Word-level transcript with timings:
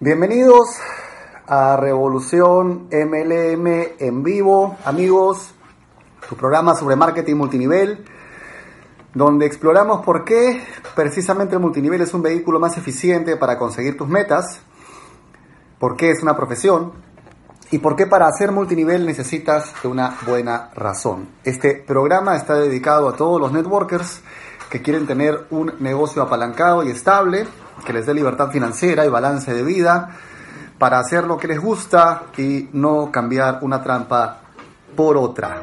Bienvenidos 0.00 0.76
a 1.48 1.76
Revolución 1.76 2.88
MLM 2.92 3.66
en 3.98 4.22
vivo, 4.22 4.76
amigos, 4.84 5.50
tu 6.28 6.36
programa 6.36 6.76
sobre 6.76 6.94
marketing 6.94 7.34
multinivel, 7.34 8.04
donde 9.12 9.46
exploramos 9.46 10.04
por 10.04 10.24
qué 10.24 10.62
precisamente 10.94 11.56
el 11.56 11.60
multinivel 11.60 12.00
es 12.00 12.14
un 12.14 12.22
vehículo 12.22 12.60
más 12.60 12.78
eficiente 12.78 13.36
para 13.36 13.58
conseguir 13.58 13.96
tus 13.96 14.06
metas, 14.06 14.60
por 15.80 15.96
qué 15.96 16.12
es 16.12 16.22
una 16.22 16.36
profesión 16.36 16.92
y 17.72 17.78
por 17.78 17.96
qué 17.96 18.06
para 18.06 18.28
hacer 18.28 18.52
multinivel 18.52 19.04
necesitas 19.04 19.74
de 19.82 19.88
una 19.88 20.16
buena 20.24 20.70
razón. 20.76 21.28
Este 21.42 21.74
programa 21.74 22.36
está 22.36 22.54
dedicado 22.54 23.08
a 23.08 23.16
todos 23.16 23.40
los 23.40 23.50
networkers 23.50 24.22
que 24.70 24.80
quieren 24.80 25.08
tener 25.08 25.48
un 25.50 25.72
negocio 25.80 26.22
apalancado 26.22 26.84
y 26.84 26.90
estable 26.90 27.48
que 27.84 27.92
les 27.92 28.06
dé 28.06 28.14
libertad 28.14 28.50
financiera 28.50 29.04
y 29.04 29.08
balance 29.08 29.52
de 29.52 29.62
vida 29.62 30.10
para 30.78 30.98
hacer 30.98 31.24
lo 31.24 31.36
que 31.36 31.48
les 31.48 31.60
gusta 31.60 32.24
y 32.36 32.68
no 32.72 33.10
cambiar 33.10 33.58
una 33.62 33.82
trampa 33.82 34.40
por 34.94 35.16
otra. 35.16 35.62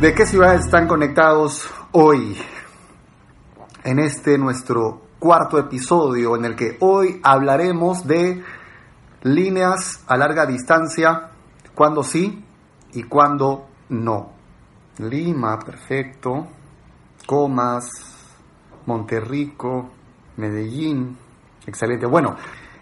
¿De 0.00 0.14
qué 0.14 0.26
ciudades 0.26 0.64
están 0.64 0.88
conectados 0.88 1.68
hoy? 1.92 2.36
En 3.84 4.00
este 4.00 4.36
nuestro 4.36 5.02
cuarto 5.20 5.58
episodio 5.58 6.34
en 6.34 6.44
el 6.44 6.56
que 6.56 6.76
hoy 6.80 7.20
hablaremos 7.22 8.04
de 8.06 8.42
líneas 9.22 10.02
a 10.08 10.16
larga 10.16 10.46
distancia, 10.46 11.30
cuando 11.76 12.02
sí 12.02 12.44
y 12.92 13.04
cuando 13.04 13.66
no. 13.90 14.32
Lima, 14.98 15.58
perfecto. 15.58 16.46
Comas, 17.26 17.84
Monterrico, 18.86 19.90
Medellín, 20.36 21.16
excelente. 21.66 22.06
Bueno, 22.06 22.36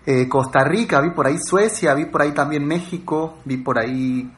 eh, 0.06 0.28
Costa 0.28 0.64
Rica, 0.64 1.00
vi 1.00 1.10
por 1.10 1.26
ahí 1.26 1.36
Suecia, 1.38 1.94
vi 1.94 2.06
por 2.06 2.22
ahí 2.22 2.32
también 2.32 2.66
México, 2.66 3.38
vi 3.44 3.58
por 3.58 3.78
ahí 3.78 4.30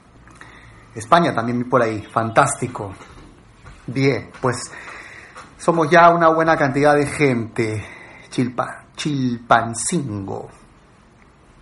España 0.95 1.35
también 1.35 1.59
vi 1.59 1.65
por 1.65 1.83
ahí, 1.83 2.03
fantástico. 2.03 2.93
Bien, 3.87 4.31
pues 4.41 4.71
somos 5.57 5.89
ya 5.91 6.11
una 6.11 6.29
buena 6.29 6.57
cantidad 6.57 6.95
de 6.95 7.07
gente. 7.07 7.87
Chilpa, 8.29 8.87
Chilpancingo. 8.97 10.49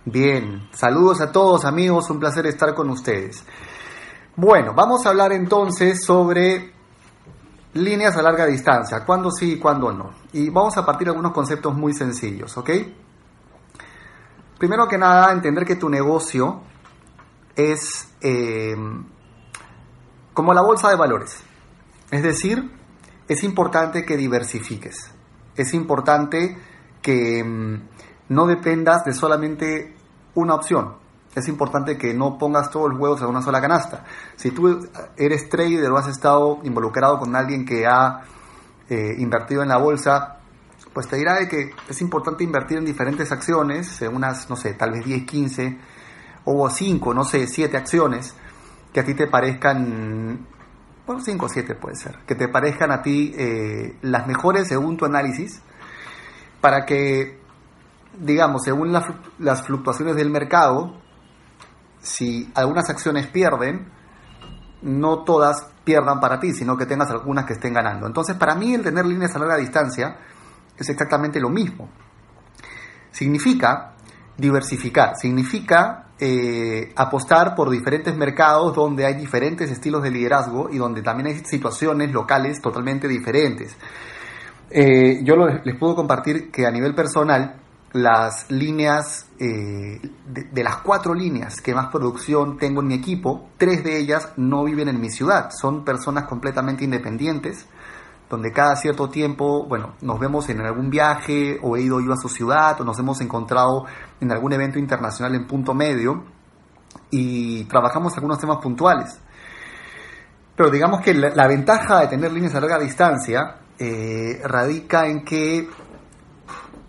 Bien, 0.05 0.69
saludos 0.73 1.21
a 1.21 1.31
todos 1.31 1.63
amigos, 1.65 2.09
un 2.09 2.19
placer 2.19 2.45
estar 2.47 2.73
con 2.73 2.89
ustedes. 2.89 3.45
Bueno, 4.35 4.73
vamos 4.73 5.05
a 5.05 5.09
hablar 5.09 5.33
entonces 5.33 6.05
sobre 6.05 6.71
líneas 7.73 8.15
a 8.15 8.21
larga 8.21 8.45
distancia, 8.45 9.03
cuándo 9.05 9.29
sí 9.29 9.53
y 9.53 9.59
cuándo 9.59 9.91
no. 9.91 10.11
Y 10.31 10.49
vamos 10.49 10.77
a 10.77 10.85
partir 10.85 11.07
de 11.07 11.11
algunos 11.11 11.33
conceptos 11.33 11.75
muy 11.75 11.93
sencillos, 11.93 12.57
¿ok? 12.57 12.69
Primero 14.57 14.87
que 14.87 14.97
nada, 14.97 15.33
entender 15.33 15.65
que 15.65 15.75
tu 15.75 15.89
negocio 15.89 16.61
es 17.57 18.09
eh, 18.21 18.73
como 20.33 20.53
la 20.53 20.61
bolsa 20.61 20.89
de 20.89 20.95
valores. 20.95 21.43
Es 22.09 22.23
decir, 22.23 22.71
es 23.27 23.43
importante 23.43 24.05
que 24.05 24.15
diversifiques. 24.15 25.11
Es 25.57 25.73
importante 25.73 26.57
que 27.01 27.43
mm, 27.43 27.81
no 28.29 28.47
dependas 28.47 29.03
de 29.03 29.13
solamente 29.13 29.93
una 30.35 30.55
opción 30.55 31.00
es 31.33 31.47
importante 31.47 31.97
que 31.97 32.13
no 32.13 32.37
pongas 32.37 32.69
todos 32.69 32.91
los 32.91 32.99
huevos 32.99 33.21
en 33.21 33.27
una 33.27 33.41
sola 33.41 33.61
canasta. 33.61 34.03
Si 34.35 34.51
tú 34.51 34.87
eres 35.17 35.49
trader 35.49 35.89
o 35.91 35.97
has 35.97 36.07
estado 36.07 36.59
involucrado 36.63 37.19
con 37.19 37.35
alguien 37.35 37.65
que 37.65 37.85
ha 37.87 38.21
eh, 38.89 39.15
invertido 39.17 39.63
en 39.63 39.69
la 39.69 39.77
bolsa, 39.77 40.39
pues 40.93 41.07
te 41.07 41.15
dirá 41.15 41.35
de 41.35 41.47
que 41.47 41.71
es 41.87 42.01
importante 42.01 42.43
invertir 42.43 42.77
en 42.77 42.85
diferentes 42.85 43.31
acciones, 43.31 44.01
en 44.01 44.13
unas, 44.13 44.49
no 44.49 44.57
sé, 44.57 44.73
tal 44.73 44.91
vez 44.91 45.05
10, 45.05 45.25
15 45.25 45.77
o 46.43 46.69
5, 46.69 47.13
no 47.13 47.23
sé, 47.23 47.47
7 47.47 47.77
acciones 47.77 48.35
que 48.91 48.99
a 48.99 49.05
ti 49.05 49.13
te 49.13 49.27
parezcan, 49.27 50.45
bueno, 51.07 51.21
5 51.21 51.45
o 51.45 51.49
7 51.49 51.75
puede 51.75 51.95
ser, 51.95 52.17
que 52.27 52.35
te 52.35 52.49
parezcan 52.49 52.91
a 52.91 53.01
ti 53.01 53.33
eh, 53.37 53.97
las 54.01 54.27
mejores 54.27 54.67
según 54.67 54.97
tu 54.97 55.05
análisis, 55.05 55.61
para 56.59 56.85
que, 56.85 57.39
digamos, 58.19 58.63
según 58.63 58.91
las 58.91 59.65
fluctuaciones 59.65 60.15
del 60.17 60.29
mercado, 60.29 61.01
si 62.01 62.51
algunas 62.55 62.89
acciones 62.89 63.27
pierden, 63.27 63.87
no 64.81 65.23
todas 65.23 65.67
pierdan 65.83 66.19
para 66.19 66.39
ti, 66.39 66.53
sino 66.53 66.75
que 66.77 66.85
tengas 66.85 67.09
algunas 67.09 67.45
que 67.45 67.53
estén 67.53 67.73
ganando. 67.73 68.07
Entonces, 68.07 68.35
para 68.35 68.55
mí 68.55 68.73
el 68.73 68.83
tener 68.83 69.05
líneas 69.05 69.35
a 69.35 69.39
larga 69.39 69.57
distancia 69.57 70.17
es 70.77 70.89
exactamente 70.89 71.39
lo 71.39 71.49
mismo. 71.49 71.89
Significa 73.11 73.93
diversificar, 74.37 75.15
significa 75.17 76.07
eh, 76.19 76.91
apostar 76.95 77.55
por 77.55 77.69
diferentes 77.69 78.15
mercados 78.15 78.75
donde 78.75 79.05
hay 79.05 79.15
diferentes 79.15 79.69
estilos 79.69 80.01
de 80.01 80.11
liderazgo 80.11 80.69
y 80.71 80.77
donde 80.77 81.01
también 81.01 81.27
hay 81.27 81.45
situaciones 81.45 82.11
locales 82.11 82.61
totalmente 82.61 83.07
diferentes. 83.07 83.75
Eh, 84.69 85.23
yo 85.23 85.35
les 85.35 85.75
puedo 85.77 85.95
compartir 85.95 86.49
que 86.49 86.65
a 86.65 86.71
nivel 86.71 86.95
personal, 86.95 87.60
las 87.93 88.49
líneas, 88.49 89.25
eh, 89.39 89.99
de, 90.27 90.63
las 90.63 90.77
cuatro 90.77 91.13
líneas 91.13 91.59
que 91.61 91.75
más 91.75 91.87
producción 91.87 92.57
tengo 92.57 92.81
en 92.81 92.87
mi 92.87 92.93
equipo, 92.95 93.49
tres 93.57 93.83
de 93.83 93.99
ellas 93.99 94.29
no 94.37 94.63
viven 94.63 94.87
en 94.87 94.99
mi 94.99 95.09
ciudad, 95.09 95.49
son 95.51 95.83
personas 95.83 96.25
completamente 96.25 96.85
independientes, 96.85 97.67
donde 98.29 98.53
cada 98.53 98.77
cierto 98.77 99.09
tiempo, 99.09 99.65
bueno, 99.67 99.95
nos 100.01 100.17
vemos 100.19 100.47
en 100.47 100.61
algún 100.61 100.89
viaje 100.89 101.59
o 101.61 101.75
he 101.75 101.81
ido 101.81 101.99
yo 101.99 102.13
a 102.13 102.17
su 102.17 102.29
ciudad 102.29 102.79
o 102.79 102.85
nos 102.85 102.97
hemos 102.97 103.19
encontrado 103.19 103.85
en 104.21 104.31
algún 104.31 104.53
evento 104.53 104.79
internacional 104.79 105.35
en 105.35 105.45
punto 105.45 105.73
medio 105.73 106.23
y 107.09 107.65
trabajamos 107.65 108.13
algunos 108.15 108.39
temas 108.39 108.59
puntuales. 108.59 109.19
Pero 110.55 110.69
digamos 110.69 111.01
que 111.01 111.13
la, 111.13 111.47
ventaja 111.47 112.01
de 112.01 112.07
tener 112.07 112.31
líneas 112.31 112.55
a 112.55 112.61
larga 112.61 112.79
distancia 112.79 113.57
eh, 113.77 114.39
radica 114.45 115.07
en 115.07 115.25
que 115.25 115.67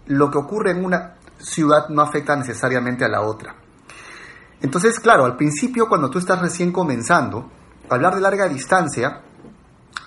lo 0.07 0.31
que 0.31 0.39
ocurre 0.39 0.73
en 0.73 0.85
una 0.85 1.15
ciudad 1.39 1.89
no 1.89 2.03
afecta 2.03 2.37
necesariamente 2.37 3.05
a 3.05 3.09
la 3.09 3.23
otra. 3.23 3.55
Entonces, 4.61 5.01
claro, 5.01 5.25
al 5.25 5.37
principio 5.37 5.89
cuando 5.89 6.09
tú 6.09 6.19
estás 6.19 6.41
recién 6.41 6.73
comenzando, 6.73 7.51
hablar 7.89 8.15
de 8.15 8.21
larga 8.21 8.49
distancia 8.49 9.23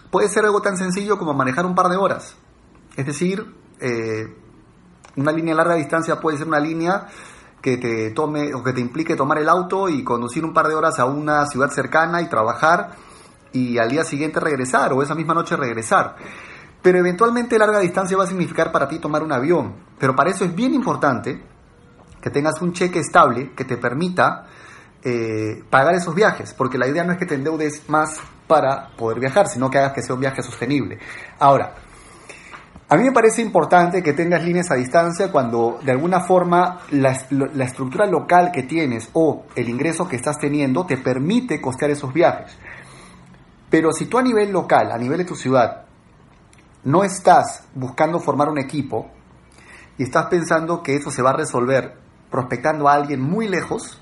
puede 0.10 0.30
ser 0.30 0.46
algo 0.46 0.62
tan 0.62 0.78
sencillo 0.78 1.18
como 1.18 1.34
manejar 1.34 1.66
un 1.66 1.76
par 1.76 1.90
de 1.90 1.98
horas. 1.98 2.36
Es 2.96 3.06
decir, 3.06 3.54
eh, 3.82 4.34
una 5.18 5.32
línea 5.32 5.54
de 5.54 5.58
larga 5.58 5.76
distancia 5.76 6.20
puede 6.20 6.38
ser 6.38 6.48
una 6.48 6.60
línea 6.60 7.08
que 7.62 7.78
te 7.78 8.12
tome 8.12 8.54
o 8.54 8.64
que 8.64 8.74
te 8.74 8.80
implique 8.80 9.16
tomar 9.16 9.40
el 9.40 9.50
auto 9.50 9.90
y 9.90 10.04
conducir 10.04 10.46
un 10.46 10.54
par 10.54 10.68
de 10.68 10.76
horas 10.76 11.00
a 11.00 11.06
una 11.06 11.46
ciudad 11.48 11.70
cercana 11.72 12.22
y 12.22 12.30
trabajar 12.30 12.92
y 13.52 13.78
al 13.78 13.90
día 13.90 14.04
siguiente 14.04 14.40
regresar 14.40 14.94
o 14.94 15.02
esa 15.02 15.16
misma 15.16 15.34
noche 15.34 15.56
regresar. 15.56 16.16
Pero 16.86 17.00
eventualmente 17.00 17.58
larga 17.58 17.80
distancia 17.80 18.16
va 18.16 18.26
a 18.26 18.28
significar 18.28 18.72
para 18.72 18.88
ti 18.88 19.00
tomar 19.00 19.24
un 19.24 19.32
avión. 19.32 19.74
Pero 19.98 20.16
para 20.16 20.30
eso 20.30 20.46
es 20.46 20.54
bien 20.54 20.72
importante 20.76 21.42
que 22.22 22.30
tengas 22.30 22.62
un 22.62 22.74
cheque 22.74 23.00
estable 23.00 23.54
que 23.56 23.66
te 23.66 23.78
permita 23.78 24.46
eh, 25.04 25.64
pagar 25.68 25.96
esos 25.96 26.14
viajes, 26.14 26.54
porque 26.54 26.78
la 26.78 26.88
idea 26.88 27.04
no 27.04 27.14
es 27.14 27.18
que 27.18 27.26
te 27.26 27.34
endeudes 27.34 27.90
más 27.90 28.20
para 28.46 28.90
poder 28.90 29.20
viajar, 29.20 29.48
sino 29.48 29.68
que 29.68 29.80
hagas 29.80 29.94
que 29.94 30.04
sea 30.04 30.14
un 30.14 30.22
viaje 30.22 30.44
sostenible. 30.44 31.00
Ahora, 31.40 31.74
a 32.88 32.96
mí 32.98 33.04
me 33.04 33.12
parece 33.12 33.42
importante 33.42 34.04
que 34.04 34.14
tengas 34.14 34.44
líneas 34.44 34.70
a 34.70 34.76
distancia 34.76 35.32
cuando 35.32 35.80
de 35.84 35.92
alguna 35.92 36.20
forma 36.20 36.82
la, 36.92 37.20
la, 37.32 37.66
estructura 37.66 38.06
local 38.06 38.52
que 38.54 38.62
tienes 38.62 39.10
o 39.14 39.46
el 39.56 39.70
ingreso 39.70 40.08
que 40.08 40.18
estás 40.18 40.38
teniendo 40.38 40.86
te 40.86 40.98
permite 40.98 41.60
costear 41.60 41.90
esos 41.90 42.14
viajes. 42.14 42.56
Pero 43.72 43.92
si 43.92 44.06
tú 44.06 44.20
a 44.20 44.22
nivel 44.22 44.52
local, 44.52 44.92
a 44.92 45.00
nivel 45.00 45.18
de 45.18 45.26
tu 45.26 45.36
ciudad, 45.36 45.85
no 46.86 47.04
estás 47.04 47.68
buscando 47.74 48.20
formar 48.20 48.48
un 48.48 48.60
equipo 48.60 49.08
y 49.98 50.04
estás 50.04 50.28
pensando 50.28 50.84
que 50.84 50.96
eso 50.96 51.10
se 51.10 51.22
va 51.22 51.32
a 51.32 51.38
resolver 51.38 51.98
prospectando 52.30 52.88
a 52.88 52.94
alguien 52.94 53.22
muy 53.22 53.48
lejos, 53.48 54.00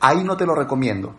ahí 0.00 0.24
no 0.24 0.36
te 0.36 0.44
lo 0.44 0.54
recomiendo. 0.54 1.14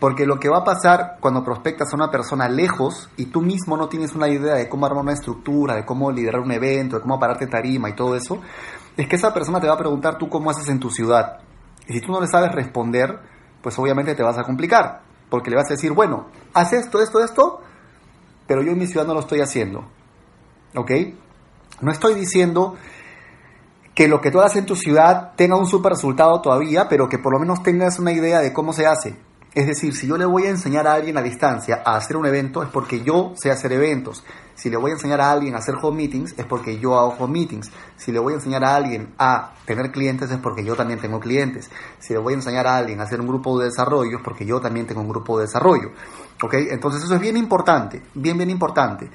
Porque 0.00 0.26
lo 0.26 0.38
que 0.38 0.48
va 0.48 0.58
a 0.58 0.64
pasar 0.64 1.16
cuando 1.20 1.42
prospectas 1.42 1.92
a 1.92 1.96
una 1.96 2.10
persona 2.10 2.48
lejos 2.48 3.08
y 3.16 3.26
tú 3.26 3.40
mismo 3.40 3.76
no 3.76 3.88
tienes 3.88 4.14
una 4.14 4.28
idea 4.28 4.54
de 4.54 4.68
cómo 4.68 4.84
armar 4.84 5.04
una 5.04 5.12
estructura, 5.12 5.74
de 5.74 5.86
cómo 5.86 6.10
liderar 6.10 6.40
un 6.40 6.52
evento, 6.52 6.96
de 6.96 7.02
cómo 7.02 7.18
pararte 7.18 7.46
tarima 7.46 7.88
y 7.88 7.94
todo 7.94 8.14
eso, 8.16 8.40
es 8.96 9.08
que 9.08 9.16
esa 9.16 9.32
persona 9.32 9.60
te 9.60 9.68
va 9.68 9.74
a 9.74 9.78
preguntar 9.78 10.18
tú 10.18 10.28
cómo 10.28 10.50
haces 10.50 10.68
en 10.68 10.80
tu 10.80 10.90
ciudad. 10.90 11.38
Y 11.86 11.94
si 11.94 12.00
tú 12.00 12.12
no 12.12 12.20
le 12.20 12.26
sabes 12.26 12.52
responder, 12.52 13.20
pues 13.62 13.78
obviamente 13.78 14.14
te 14.14 14.22
vas 14.22 14.36
a 14.38 14.42
complicar. 14.42 15.02
Porque 15.30 15.50
le 15.50 15.56
vas 15.56 15.70
a 15.70 15.74
decir, 15.74 15.92
bueno, 15.92 16.26
haz 16.52 16.72
esto, 16.72 17.00
esto, 17.00 17.20
esto, 17.20 17.60
pero 18.46 18.62
yo 18.62 18.72
en 18.72 18.78
mi 18.78 18.86
ciudad 18.86 19.06
no 19.06 19.14
lo 19.14 19.20
estoy 19.20 19.40
haciendo. 19.40 19.88
¿Ok? 20.76 20.90
No 21.80 21.90
estoy 21.90 22.14
diciendo 22.14 22.76
que 23.94 24.08
lo 24.08 24.20
que 24.20 24.30
tú 24.30 24.40
hagas 24.40 24.56
en 24.56 24.66
tu 24.66 24.76
ciudad 24.76 25.32
tenga 25.36 25.56
un 25.56 25.66
super 25.66 25.92
resultado 25.92 26.40
todavía, 26.42 26.86
pero 26.88 27.08
que 27.08 27.18
por 27.18 27.32
lo 27.32 27.38
menos 27.38 27.62
tengas 27.62 27.98
una 27.98 28.12
idea 28.12 28.40
de 28.40 28.52
cómo 28.52 28.72
se 28.72 28.86
hace. 28.86 29.16
Es 29.54 29.66
decir, 29.66 29.94
si 29.94 30.06
yo 30.06 30.18
le 30.18 30.26
voy 30.26 30.44
a 30.44 30.50
enseñar 30.50 30.86
a 30.86 30.92
alguien 30.92 31.16
a 31.16 31.22
distancia 31.22 31.80
a 31.82 31.96
hacer 31.96 32.18
un 32.18 32.26
evento, 32.26 32.62
es 32.62 32.68
porque 32.68 33.02
yo 33.02 33.32
sé 33.36 33.50
hacer 33.50 33.72
eventos. 33.72 34.22
Si 34.54 34.68
le 34.68 34.76
voy 34.76 34.90
a 34.90 34.94
enseñar 34.94 35.22
a 35.22 35.32
alguien 35.32 35.54
a 35.54 35.58
hacer 35.58 35.76
home 35.80 35.96
meetings, 35.96 36.34
es 36.36 36.44
porque 36.44 36.78
yo 36.78 36.98
hago 36.98 37.16
home 37.18 37.32
meetings. 37.32 37.70
Si 37.96 38.12
le 38.12 38.18
voy 38.18 38.34
a 38.34 38.36
enseñar 38.36 38.64
a 38.64 38.76
alguien 38.76 39.14
a 39.18 39.54
tener 39.64 39.90
clientes, 39.92 40.30
es 40.30 40.36
porque 40.36 40.62
yo 40.62 40.76
también 40.76 41.00
tengo 41.00 41.18
clientes. 41.18 41.70
Si 41.98 42.12
le 42.12 42.18
voy 42.18 42.34
a 42.34 42.36
enseñar 42.36 42.66
a 42.66 42.76
alguien 42.76 43.00
a 43.00 43.04
hacer 43.04 43.18
un 43.18 43.28
grupo 43.28 43.58
de 43.58 43.66
desarrollo, 43.66 44.18
es 44.18 44.22
porque 44.22 44.44
yo 44.44 44.60
también 44.60 44.86
tengo 44.86 45.00
un 45.00 45.08
grupo 45.08 45.38
de 45.38 45.46
desarrollo. 45.46 45.92
¿Ok? 46.42 46.52
Entonces 46.70 47.02
eso 47.02 47.14
es 47.14 47.20
bien 47.22 47.38
importante, 47.38 48.02
bien, 48.12 48.36
bien 48.36 48.50
importante. 48.50 49.08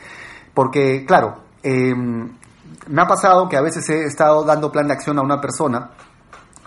Porque, 0.56 1.06
claro, 1.06 1.51
em, 1.64 2.30
me 2.88 3.02
ha 3.02 3.08
pasado 3.08 3.48
que 3.50 3.58
a 3.58 3.62
veces 3.62 3.88
he 3.90 4.06
estado 4.06 4.44
dando 4.44 4.72
plan 4.72 4.88
de 4.88 4.94
acción 4.94 5.18
a 5.20 5.22
una 5.22 5.40
persona 5.40 5.92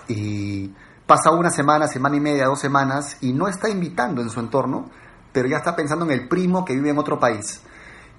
y 0.08 0.72
pasa 1.06 1.30
una 1.30 1.50
semana, 1.50 1.86
semana 1.86 2.16
y 2.16 2.20
media, 2.20 2.46
dos 2.46 2.60
semanas 2.60 3.18
y 3.20 3.32
no 3.32 3.48
está 3.48 3.68
invitando 3.68 4.22
en 4.22 4.30
su 4.30 4.40
entorno, 4.40 4.90
pero 5.32 5.48
ya 5.48 5.58
está 5.58 5.74
pensando 5.74 6.04
en 6.04 6.12
el 6.12 6.28
primo 6.28 6.64
que 6.64 6.74
vive 6.74 6.90
en 6.90 6.98
otro 6.98 7.18
país. 7.18 7.62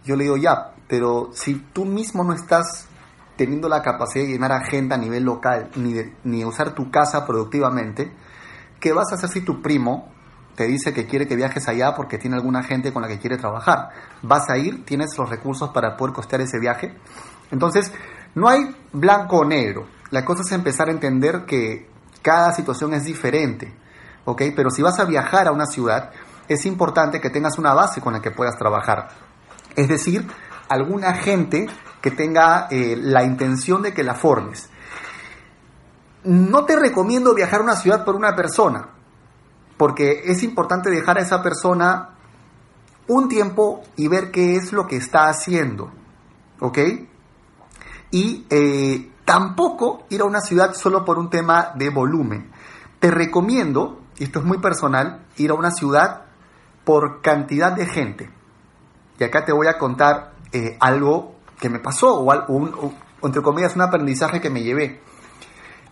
Yo 0.03 0.15
le 0.15 0.25
digo, 0.25 0.37
ya, 0.37 0.73
pero 0.87 1.29
si 1.33 1.55
tú 1.55 1.85
mismo 1.85 2.23
no 2.23 2.33
estás 2.33 2.87
teniendo 3.35 3.67
la 3.67 3.81
capacidad 3.81 4.25
de 4.25 4.31
llenar 4.31 4.51
agenda 4.51 4.95
a 4.95 4.99
nivel 4.99 5.23
local, 5.23 5.69
ni 5.75 5.93
de, 5.93 6.15
ni 6.23 6.45
usar 6.45 6.73
tu 6.73 6.91
casa 6.91 7.25
productivamente, 7.25 8.13
¿qué 8.79 8.93
vas 8.93 9.11
a 9.11 9.15
hacer 9.15 9.29
si 9.29 9.41
tu 9.41 9.61
primo 9.61 10.14
te 10.55 10.65
dice 10.65 10.93
que 10.93 11.05
quiere 11.05 11.27
que 11.27 11.35
viajes 11.35 11.67
allá 11.67 11.95
porque 11.95 12.17
tiene 12.17 12.35
alguna 12.35 12.63
gente 12.63 12.93
con 12.93 13.01
la 13.01 13.07
que 13.07 13.19
quiere 13.19 13.37
trabajar? 13.37 13.89
¿Vas 14.21 14.49
a 14.49 14.57
ir? 14.57 14.85
¿Tienes 14.85 15.17
los 15.17 15.29
recursos 15.29 15.69
para 15.69 15.97
poder 15.97 16.13
costear 16.13 16.41
ese 16.41 16.59
viaje? 16.59 16.95
Entonces, 17.51 17.91
no 18.35 18.47
hay 18.47 18.75
blanco 18.91 19.39
o 19.39 19.45
negro. 19.45 19.87
La 20.11 20.23
cosa 20.23 20.43
es 20.43 20.51
empezar 20.51 20.87
a 20.87 20.91
entender 20.91 21.45
que 21.45 21.89
cada 22.21 22.51
situación 22.53 22.93
es 22.93 23.03
diferente, 23.03 23.73
¿ok? 24.25 24.41
Pero 24.55 24.69
si 24.69 24.81
vas 24.81 24.99
a 24.99 25.05
viajar 25.05 25.47
a 25.47 25.51
una 25.51 25.65
ciudad, 25.65 26.11
es 26.47 26.65
importante 26.65 27.19
que 27.19 27.29
tengas 27.29 27.57
una 27.57 27.73
base 27.73 28.01
con 28.01 28.13
la 28.13 28.21
que 28.21 28.31
puedas 28.31 28.57
trabajar. 28.57 29.09
Es 29.75 29.87
decir, 29.87 30.25
alguna 30.69 31.13
gente 31.13 31.67
que 32.01 32.11
tenga 32.11 32.67
eh, 32.69 32.97
la 32.99 33.23
intención 33.23 33.81
de 33.81 33.93
que 33.93 34.03
la 34.03 34.15
formes. 34.15 34.69
No 36.23 36.65
te 36.65 36.75
recomiendo 36.75 37.33
viajar 37.33 37.59
a 37.59 37.63
una 37.63 37.75
ciudad 37.75 38.03
por 38.03 38.15
una 38.15 38.35
persona, 38.35 38.89
porque 39.77 40.23
es 40.25 40.43
importante 40.43 40.89
dejar 40.89 41.17
a 41.17 41.21
esa 41.21 41.41
persona 41.41 42.15
un 43.07 43.27
tiempo 43.27 43.83
y 43.95 44.07
ver 44.07 44.31
qué 44.31 44.55
es 44.55 44.71
lo 44.71 44.87
que 44.87 44.97
está 44.97 45.29
haciendo, 45.29 45.91
¿ok? 46.59 46.79
Y 48.11 48.45
eh, 48.49 49.11
Tampoco 49.25 50.05
ir 50.09 50.21
a 50.21 50.25
una 50.25 50.39
ciudad 50.39 50.75
solo 50.75 51.03
por 51.03 51.17
un 51.17 51.31
tema 51.31 51.71
de 51.75 51.89
volumen. 51.89 52.51
Te 52.99 53.09
recomiendo, 53.09 54.01
y 54.17 54.25
esto 54.25 54.39
es 54.39 54.45
muy 54.45 54.59
personal, 54.59 55.25
ir 55.37 55.49
a 55.49 55.55
una 55.55 55.71
ciudad 55.71 56.25
por 56.83 57.21
cantidad 57.21 57.71
de 57.71 57.87
gente. 57.87 58.29
Y 59.19 59.23
acá 59.23 59.43
te 59.43 59.51
voy 59.51 59.65
a 59.65 59.79
contar 59.79 60.33
eh, 60.51 60.77
algo 60.79 61.35
que 61.59 61.69
me 61.69 61.79
pasó, 61.79 62.19
o, 62.19 62.53
un, 62.53 62.95
entre 63.23 63.41
comillas, 63.41 63.75
un 63.75 63.81
aprendizaje 63.81 64.39
que 64.39 64.51
me 64.51 64.61
llevé. 64.61 65.01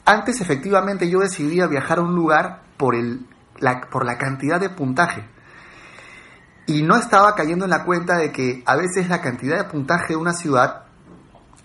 Antes, 0.06 0.40
efectivamente, 0.40 1.10
yo 1.10 1.20
decidí 1.20 1.60
viajar 1.68 1.98
a 1.98 2.02
un 2.04 2.14
lugar 2.14 2.62
por, 2.78 2.94
el, 2.94 3.26
por 3.92 4.06
la 4.06 4.18
cantidad 4.18 4.60
de 4.60 4.70
puntaje. 4.70 5.28
Y 6.66 6.82
no 6.82 6.96
estaba 6.96 7.36
cayendo 7.36 7.66
en 7.66 7.72
la 7.72 7.84
cuenta 7.84 8.18
de 8.18 8.32
que 8.32 8.64
a 8.66 8.76
veces 8.76 9.10
la 9.10 9.22
cantidad 9.22 9.58
de 9.58 9.70
puntaje 9.70 10.14
de 10.14 10.16
una 10.16 10.34
ciudad 10.34 10.86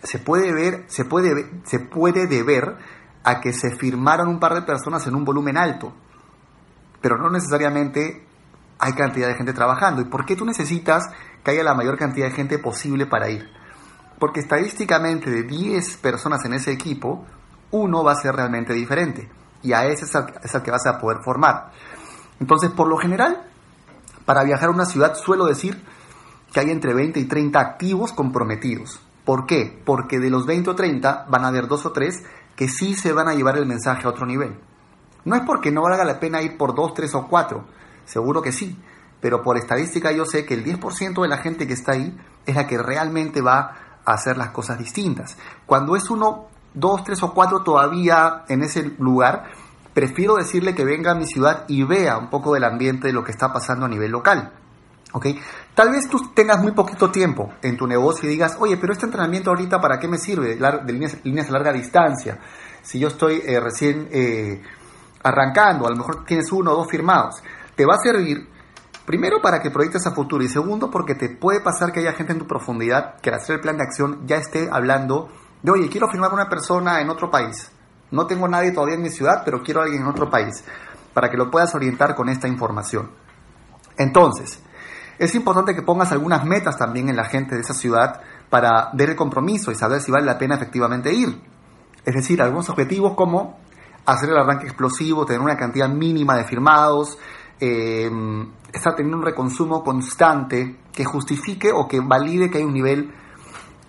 se 0.02 0.18
puede 0.18 0.52
ver, 0.52 0.84
se 0.88 1.04
puede, 1.04 1.50
se 1.64 1.78
puede 1.80 2.26
deber 2.26 2.76
a 3.24 3.40
que 3.40 3.52
se 3.52 3.76
firmaron 3.76 4.28
un 4.28 4.40
par 4.40 4.54
de 4.54 4.62
personas 4.62 5.06
en 5.06 5.14
un 5.14 5.24
volumen 5.24 5.56
alto, 5.56 5.92
pero 7.00 7.18
no 7.18 7.30
necesariamente 7.30 8.26
hay 8.78 8.92
cantidad 8.92 9.28
de 9.28 9.34
gente 9.34 9.52
trabajando. 9.52 10.00
¿Y 10.00 10.06
por 10.06 10.24
qué 10.24 10.36
tú 10.36 10.44
necesitas 10.44 11.04
que 11.42 11.50
haya 11.50 11.62
la 11.62 11.74
mayor 11.74 11.98
cantidad 11.98 12.26
de 12.26 12.34
gente 12.34 12.58
posible 12.58 13.06
para 13.06 13.28
ir? 13.28 13.48
Porque 14.18 14.40
estadísticamente 14.40 15.30
de 15.30 15.42
10 15.42 15.96
personas 15.98 16.44
en 16.44 16.54
ese 16.54 16.72
equipo, 16.72 17.24
uno 17.70 18.02
va 18.02 18.12
a 18.12 18.16
ser 18.16 18.34
realmente 18.34 18.72
diferente. 18.72 19.28
Y 19.62 19.72
a 19.72 19.86
ese 19.86 20.04
es 20.04 20.14
el, 20.54 20.62
que 20.62 20.70
vas 20.70 20.86
a 20.86 20.98
poder 20.98 21.18
formar. 21.22 21.72
Entonces, 22.40 22.70
por 22.70 22.88
lo 22.88 22.96
general, 22.96 23.42
para 24.24 24.44
viajar 24.44 24.68
a 24.68 24.72
una 24.72 24.86
ciudad 24.86 25.14
suelo 25.14 25.46
decir 25.46 25.82
que 26.52 26.60
hay 26.60 26.70
entre 26.70 26.94
20 26.94 27.18
y 27.20 27.24
30 27.24 27.58
activos 27.58 28.12
comprometidos. 28.12 29.00
¿Por 29.24 29.46
qué? 29.46 29.80
Porque 29.84 30.18
de 30.18 30.30
los 30.30 30.46
20 30.46 30.70
o 30.70 30.74
30 30.74 31.26
van 31.28 31.44
a 31.44 31.48
haber 31.48 31.66
dos 31.68 31.84
o 31.84 31.92
tres 31.92 32.22
que 32.56 32.68
sí 32.68 32.94
se 32.94 33.12
van 33.12 33.28
a 33.28 33.34
llevar 33.34 33.56
el 33.58 33.66
mensaje 33.66 34.06
a 34.06 34.10
otro 34.10 34.26
nivel. 34.26 34.58
No 35.24 35.36
es 35.36 35.42
porque 35.42 35.70
no 35.70 35.82
valga 35.82 36.04
la 36.04 36.18
pena 36.18 36.40
ir 36.42 36.56
por 36.56 36.74
dos, 36.74 36.94
tres 36.94 37.14
o 37.14 37.26
cuatro, 37.28 37.64
seguro 38.04 38.40
que 38.40 38.52
sí, 38.52 38.78
pero 39.20 39.42
por 39.42 39.58
estadística 39.58 40.12
yo 40.12 40.24
sé 40.24 40.46
que 40.46 40.54
el 40.54 40.64
10% 40.64 41.22
de 41.22 41.28
la 41.28 41.38
gente 41.38 41.66
que 41.66 41.74
está 41.74 41.92
ahí 41.92 42.16
es 42.46 42.54
la 42.54 42.66
que 42.66 42.78
realmente 42.78 43.42
va 43.42 44.00
a 44.04 44.12
hacer 44.12 44.38
las 44.38 44.50
cosas 44.50 44.78
distintas. 44.78 45.36
Cuando 45.66 45.96
es 45.96 46.08
uno, 46.08 46.46
dos, 46.78 47.04
tres 47.04 47.22
o 47.22 47.32
cuatro 47.32 47.62
todavía 47.62 48.44
en 48.48 48.62
ese 48.62 48.94
lugar, 48.98 49.50
prefiero 49.94 50.36
decirle 50.36 50.74
que 50.74 50.84
venga 50.84 51.12
a 51.12 51.14
mi 51.14 51.26
ciudad 51.26 51.64
y 51.68 51.82
vea 51.82 52.18
un 52.18 52.30
poco 52.30 52.54
del 52.54 52.64
ambiente 52.64 53.08
de 53.08 53.12
lo 53.12 53.24
que 53.24 53.32
está 53.32 53.52
pasando 53.52 53.86
a 53.86 53.88
nivel 53.88 54.10
local. 54.10 54.52
Tal 55.74 55.90
vez 55.90 56.08
tú 56.08 56.18
tengas 56.34 56.60
muy 56.60 56.72
poquito 56.72 57.10
tiempo 57.10 57.52
en 57.62 57.76
tu 57.76 57.86
negocio 57.86 58.28
y 58.28 58.32
digas, 58.32 58.56
oye, 58.60 58.76
pero 58.76 58.92
este 58.92 59.06
entrenamiento 59.06 59.50
ahorita, 59.50 59.80
¿para 59.80 59.98
qué 59.98 60.08
me 60.08 60.18
sirve? 60.18 60.56
De 60.56 60.92
líneas, 60.92 61.16
líneas 61.24 61.48
a 61.48 61.52
larga 61.52 61.72
distancia. 61.72 62.38
Si 62.82 62.98
yo 62.98 63.08
estoy 63.08 63.42
eh, 63.44 63.58
recién 63.60 64.08
eh, 64.10 64.62
arrancando, 65.22 65.86
a 65.86 65.90
lo 65.90 65.96
mejor 65.96 66.24
tienes 66.24 66.52
uno 66.52 66.72
o 66.72 66.76
dos 66.76 66.88
firmados, 66.88 67.42
te 67.74 67.86
va 67.86 67.94
a 67.94 67.98
servir 67.98 68.48
primero 69.06 69.40
para 69.40 69.60
que 69.62 69.70
proyectes 69.70 70.06
a 70.06 70.10
futuro 70.10 70.44
y 70.44 70.48
segundo 70.48 70.90
porque 70.90 71.14
te 71.14 71.30
puede 71.30 71.60
pasar 71.60 71.92
que 71.92 72.00
haya 72.00 72.12
gente 72.12 72.34
en 72.34 72.40
tu 72.40 72.46
profundidad 72.46 73.18
que 73.20 73.30
al 73.30 73.36
hacer 73.36 73.56
el 73.56 73.62
plan 73.62 73.78
de 73.78 73.84
acción 73.84 74.26
ya 74.26 74.36
esté 74.36 74.68
hablando 74.70 75.30
de, 75.62 75.70
oye, 75.70 75.88
quiero 75.88 76.08
firmar 76.08 76.32
una 76.32 76.48
persona 76.48 77.00
en 77.00 77.10
otro 77.10 77.30
país. 77.30 77.70
No 78.10 78.26
tengo 78.26 78.48
nadie 78.48 78.72
todavía 78.72 78.94
en 78.94 79.02
mi 79.02 79.10
ciudad, 79.10 79.42
pero 79.44 79.62
quiero 79.62 79.80
a 79.80 79.84
alguien 79.84 80.02
en 80.02 80.08
otro 80.08 80.30
país, 80.30 80.64
para 81.12 81.30
que 81.30 81.36
lo 81.36 81.50
puedas 81.50 81.74
orientar 81.74 82.14
con 82.14 82.28
esta 82.28 82.48
información. 82.48 83.10
Entonces, 83.96 84.62
es 85.18 85.34
importante 85.34 85.74
que 85.74 85.82
pongas 85.82 86.12
algunas 86.12 86.44
metas 86.44 86.78
también 86.78 87.08
en 87.08 87.16
la 87.16 87.24
gente 87.24 87.56
de 87.56 87.62
esa 87.62 87.74
ciudad 87.74 88.20
para 88.48 88.90
ver 88.94 89.10
el 89.10 89.16
compromiso 89.16 89.72
y 89.72 89.74
saber 89.74 90.00
si 90.00 90.12
vale 90.12 90.24
la 90.24 90.38
pena 90.38 90.54
efectivamente 90.54 91.12
ir. 91.12 91.40
Es 92.04 92.14
decir, 92.14 92.40
algunos 92.40 92.68
objetivos 92.70 93.14
como 93.14 93.58
hacer 94.06 94.30
el 94.30 94.38
arranque 94.38 94.66
explosivo, 94.66 95.26
tener 95.26 95.42
una 95.42 95.56
cantidad 95.56 95.88
mínima 95.88 96.36
de 96.36 96.44
firmados, 96.44 97.18
eh, 97.60 98.10
estar 98.72 98.94
teniendo 98.94 99.18
un 99.18 99.24
reconsumo 99.24 99.82
constante 99.82 100.76
que 100.92 101.04
justifique 101.04 101.72
o 101.72 101.88
que 101.88 102.00
valide 102.00 102.50
que 102.50 102.58
hay 102.58 102.64
un 102.64 102.72
nivel 102.72 103.12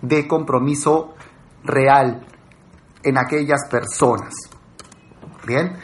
de 0.02 0.26
compromiso 0.26 1.14
real 1.64 2.26
en 3.02 3.18
aquellas 3.18 3.60
personas. 3.70 4.34
Bien. 5.46 5.76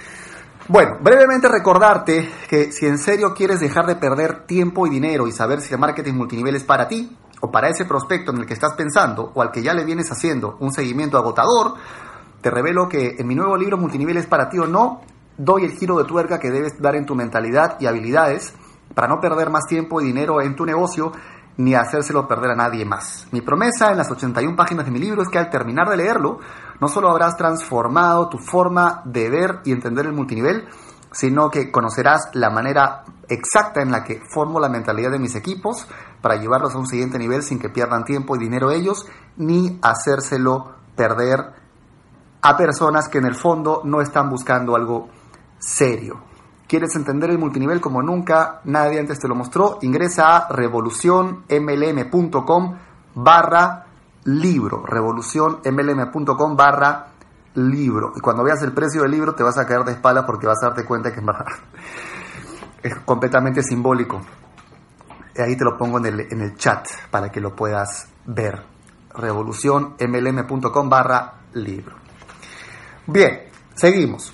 Bueno, 0.68 0.96
brevemente 1.00 1.48
recordarte 1.48 2.28
que 2.48 2.72
si 2.72 2.86
en 2.86 2.98
serio 2.98 3.34
quieres 3.34 3.60
dejar 3.60 3.86
de 3.86 3.96
perder 3.96 4.46
tiempo 4.46 4.86
y 4.86 4.90
dinero 4.90 5.28
y 5.28 5.32
saber 5.32 5.60
si 5.60 5.72
el 5.72 5.80
marketing 5.80 6.14
multinivel 6.14 6.56
es 6.56 6.64
para 6.64 6.88
ti 6.88 7.16
o 7.40 7.50
para 7.52 7.68
ese 7.68 7.84
prospecto 7.84 8.32
en 8.32 8.38
el 8.38 8.46
que 8.46 8.54
estás 8.54 8.74
pensando 8.74 9.30
o 9.34 9.42
al 9.42 9.52
que 9.52 9.62
ya 9.62 9.74
le 9.74 9.84
vienes 9.84 10.10
haciendo 10.10 10.56
un 10.58 10.72
seguimiento 10.72 11.18
agotador, 11.18 11.74
te 12.40 12.50
revelo 12.50 12.88
que 12.88 13.16
en 13.18 13.26
mi 13.26 13.34
nuevo 13.34 13.56
libro 13.56 13.76
Multinivel 13.76 14.16
es 14.16 14.26
para 14.26 14.48
ti 14.48 14.58
o 14.58 14.66
no, 14.66 15.02
doy 15.38 15.64
el 15.64 15.72
giro 15.72 15.98
de 15.98 16.04
tuerca 16.04 16.40
que 16.40 16.50
debes 16.50 16.80
dar 16.80 16.96
en 16.96 17.06
tu 17.06 17.14
mentalidad 17.14 17.76
y 17.78 17.86
habilidades 17.86 18.52
para 18.94 19.08
no 19.08 19.20
perder 19.20 19.50
más 19.50 19.66
tiempo 19.68 20.00
y 20.00 20.06
dinero 20.06 20.40
en 20.40 20.56
tu 20.56 20.64
negocio 20.64 21.12
ni 21.58 21.74
hacérselo 21.74 22.28
perder 22.28 22.50
a 22.50 22.56
nadie 22.56 22.84
más. 22.84 23.26
Mi 23.32 23.40
promesa 23.40 23.90
en 23.90 23.98
las 23.98 24.10
81 24.10 24.56
páginas 24.56 24.84
de 24.84 24.90
mi 24.90 24.98
libro 24.98 25.22
es 25.22 25.28
que 25.28 25.38
al 25.38 25.50
terminar 25.50 25.88
de 25.88 25.96
leerlo, 25.96 26.38
no 26.80 26.88
solo 26.88 27.10
habrás 27.10 27.36
transformado 27.36 28.28
tu 28.28 28.38
forma 28.38 29.02
de 29.04 29.30
ver 29.30 29.60
y 29.64 29.72
entender 29.72 30.06
el 30.06 30.12
multinivel, 30.12 30.68
sino 31.12 31.50
que 31.50 31.70
conocerás 31.70 32.28
la 32.34 32.50
manera 32.50 33.04
exacta 33.28 33.80
en 33.80 33.90
la 33.90 34.04
que 34.04 34.20
formo 34.32 34.60
la 34.60 34.68
mentalidad 34.68 35.10
de 35.10 35.18
mis 35.18 35.34
equipos 35.34 35.86
para 36.20 36.36
llevarlos 36.36 36.74
a 36.74 36.78
un 36.78 36.86
siguiente 36.86 37.18
nivel 37.18 37.42
sin 37.42 37.58
que 37.58 37.70
pierdan 37.70 38.04
tiempo 38.04 38.36
y 38.36 38.38
dinero 38.38 38.70
ellos, 38.70 39.06
ni 39.36 39.78
hacérselo 39.82 40.74
perder 40.94 41.54
a 42.42 42.56
personas 42.56 43.08
que 43.08 43.18
en 43.18 43.26
el 43.26 43.34
fondo 43.34 43.80
no 43.84 44.00
están 44.00 44.28
buscando 44.28 44.76
algo 44.76 45.08
serio. 45.58 46.35
¿Quieres 46.66 46.96
entender 46.96 47.30
el 47.30 47.38
multinivel 47.38 47.80
como 47.80 48.02
nunca 48.02 48.60
nadie 48.64 48.98
antes 48.98 49.20
te 49.20 49.28
lo 49.28 49.36
mostró? 49.36 49.78
Ingresa 49.82 50.36
a 50.36 50.48
revolucionmlm.com 50.52 52.74
barra 53.14 53.86
libro. 54.24 54.84
Revolucionmlm.com 54.84 56.56
barra 56.56 57.06
libro. 57.54 58.12
Y 58.16 58.20
cuando 58.20 58.42
veas 58.42 58.60
el 58.62 58.72
precio 58.72 59.02
del 59.02 59.12
libro 59.12 59.32
te 59.34 59.44
vas 59.44 59.56
a 59.58 59.66
caer 59.66 59.84
de 59.84 59.92
espalda 59.92 60.26
porque 60.26 60.48
vas 60.48 60.60
a 60.62 60.68
darte 60.68 60.84
cuenta 60.84 61.12
que 61.12 61.20
es 62.82 62.96
completamente 63.04 63.62
simbólico. 63.62 64.20
Ahí 65.38 65.54
te 65.56 65.64
lo 65.64 65.76
pongo 65.76 65.98
en 65.98 66.06
el, 66.06 66.20
en 66.32 66.40
el 66.40 66.56
chat 66.56 66.88
para 67.10 67.30
que 67.30 67.40
lo 67.40 67.54
puedas 67.54 68.08
ver. 68.24 68.64
Revolucionmlm.com 69.14 70.88
barra 70.88 71.34
libro. 71.52 71.94
Bien, 73.06 73.42
seguimos. 73.74 74.32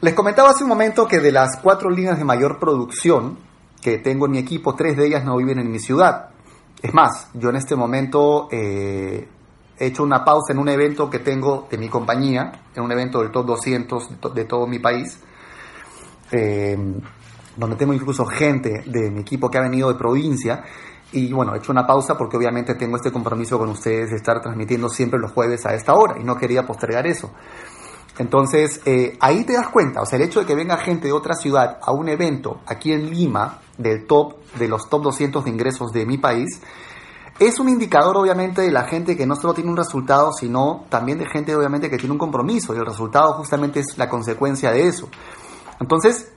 Les 0.00 0.14
comentaba 0.14 0.50
hace 0.50 0.62
un 0.62 0.68
momento 0.68 1.08
que 1.08 1.18
de 1.18 1.32
las 1.32 1.56
cuatro 1.60 1.90
líneas 1.90 2.18
de 2.18 2.24
mayor 2.24 2.60
producción 2.60 3.36
que 3.82 3.98
tengo 3.98 4.26
en 4.26 4.32
mi 4.32 4.38
equipo, 4.38 4.76
tres 4.76 4.96
de 4.96 5.08
ellas 5.08 5.24
no 5.24 5.36
viven 5.36 5.58
en 5.58 5.68
mi 5.72 5.80
ciudad. 5.80 6.28
Es 6.80 6.94
más, 6.94 7.28
yo 7.34 7.50
en 7.50 7.56
este 7.56 7.74
momento 7.74 8.46
eh, 8.52 9.26
he 9.76 9.86
hecho 9.86 10.04
una 10.04 10.24
pausa 10.24 10.52
en 10.52 10.60
un 10.60 10.68
evento 10.68 11.10
que 11.10 11.18
tengo 11.18 11.66
de 11.68 11.78
mi 11.78 11.88
compañía, 11.88 12.52
en 12.76 12.82
un 12.84 12.92
evento 12.92 13.20
del 13.20 13.32
top 13.32 13.46
200 13.46 14.34
de, 14.34 14.44
todo 14.44 14.68
mi 14.68 14.78
país, 14.78 15.18
eh, 16.30 16.78
donde 17.56 17.74
tengo 17.74 17.92
incluso 17.92 18.24
gente 18.24 18.84
de 18.86 19.10
mi 19.10 19.22
equipo 19.22 19.50
que 19.50 19.58
ha 19.58 19.62
venido 19.62 19.88
de 19.88 19.98
provincia. 19.98 20.62
Y 21.10 21.32
bueno, 21.32 21.56
he 21.56 21.58
hecho 21.58 21.72
una 21.72 21.84
pausa 21.84 22.16
porque 22.16 22.36
obviamente 22.36 22.76
tengo 22.76 22.96
este 22.96 23.10
compromiso 23.10 23.58
con 23.58 23.70
ustedes 23.70 24.10
de 24.10 24.16
estar 24.16 24.40
transmitiendo 24.40 24.88
siempre 24.88 25.18
los 25.18 25.32
jueves 25.32 25.66
a 25.66 25.74
esta 25.74 25.94
hora 25.94 26.20
y 26.20 26.22
no 26.22 26.36
quería 26.36 26.64
postergar 26.64 27.04
eso. 27.08 27.32
Entonces, 28.18 28.80
eh, 28.84 29.16
ahí 29.20 29.44
te 29.44 29.52
das 29.52 29.68
cuenta, 29.68 30.02
o 30.02 30.06
sea, 30.06 30.18
el 30.18 30.24
hecho 30.24 30.40
de 30.40 30.46
que 30.46 30.56
venga 30.56 30.76
gente 30.76 31.06
de 31.06 31.12
otra 31.12 31.34
ciudad 31.34 31.78
a 31.80 31.92
un 31.92 32.08
evento 32.08 32.60
aquí 32.66 32.92
en 32.92 33.08
Lima, 33.10 33.60
del 33.78 34.06
top, 34.06 34.34
de 34.58 34.66
los 34.66 34.90
top 34.90 35.04
200 35.04 35.44
de 35.44 35.50
ingresos 35.50 35.92
de 35.92 36.04
mi 36.04 36.18
país, 36.18 36.60
es 37.38 37.60
un 37.60 37.68
indicador 37.68 38.16
obviamente 38.16 38.62
de 38.62 38.72
la 38.72 38.82
gente 38.84 39.16
que 39.16 39.24
no 39.24 39.36
solo 39.36 39.54
tiene 39.54 39.70
un 39.70 39.76
resultado, 39.76 40.32
sino 40.32 40.84
también 40.88 41.18
de 41.18 41.26
gente 41.26 41.54
obviamente 41.54 41.88
que 41.88 41.96
tiene 41.96 42.12
un 42.12 42.18
compromiso 42.18 42.74
y 42.74 42.78
el 42.78 42.86
resultado 42.86 43.34
justamente 43.34 43.78
es 43.78 43.96
la 43.96 44.08
consecuencia 44.08 44.72
de 44.72 44.88
eso. 44.88 45.08
Entonces, 45.78 46.32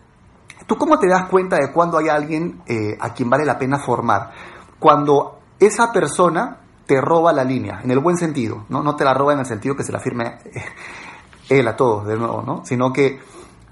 ¿tú 0.68 0.78
cómo 0.78 1.00
te 1.00 1.08
das 1.08 1.28
cuenta 1.28 1.56
de 1.56 1.72
cuando 1.72 1.98
hay 1.98 2.10
alguien 2.10 2.62
eh, 2.68 2.96
a 3.00 3.16
quien 3.16 3.32
vale 3.32 3.46
la 3.46 3.58
pena 3.58 3.80
formar? 3.80 4.32
Cuando 4.78 5.40
esa 5.60 5.92
persona 5.92 6.60
te 6.86 7.02
roba 7.02 7.34
la 7.34 7.44
línea, 7.44 7.82
en 7.84 7.90
el 7.90 8.00
buen 8.00 8.18
sentido, 8.18 8.66
¿no? 8.70 8.84
No 8.84 8.96
te 8.96 9.04
la 9.04 9.16
roba 9.16 9.34
en 9.34 9.40
el 9.40 9.46
sentido 9.48 9.76
que 9.76 9.84
se 9.84 9.92
la 9.92 10.00
firme 10.00 10.38
él 11.60 11.68
a 11.68 11.76
todos 11.76 12.08
de 12.08 12.16
nuevo, 12.16 12.42
¿no? 12.42 12.66
Sino 12.66 12.94
que 12.94 13.20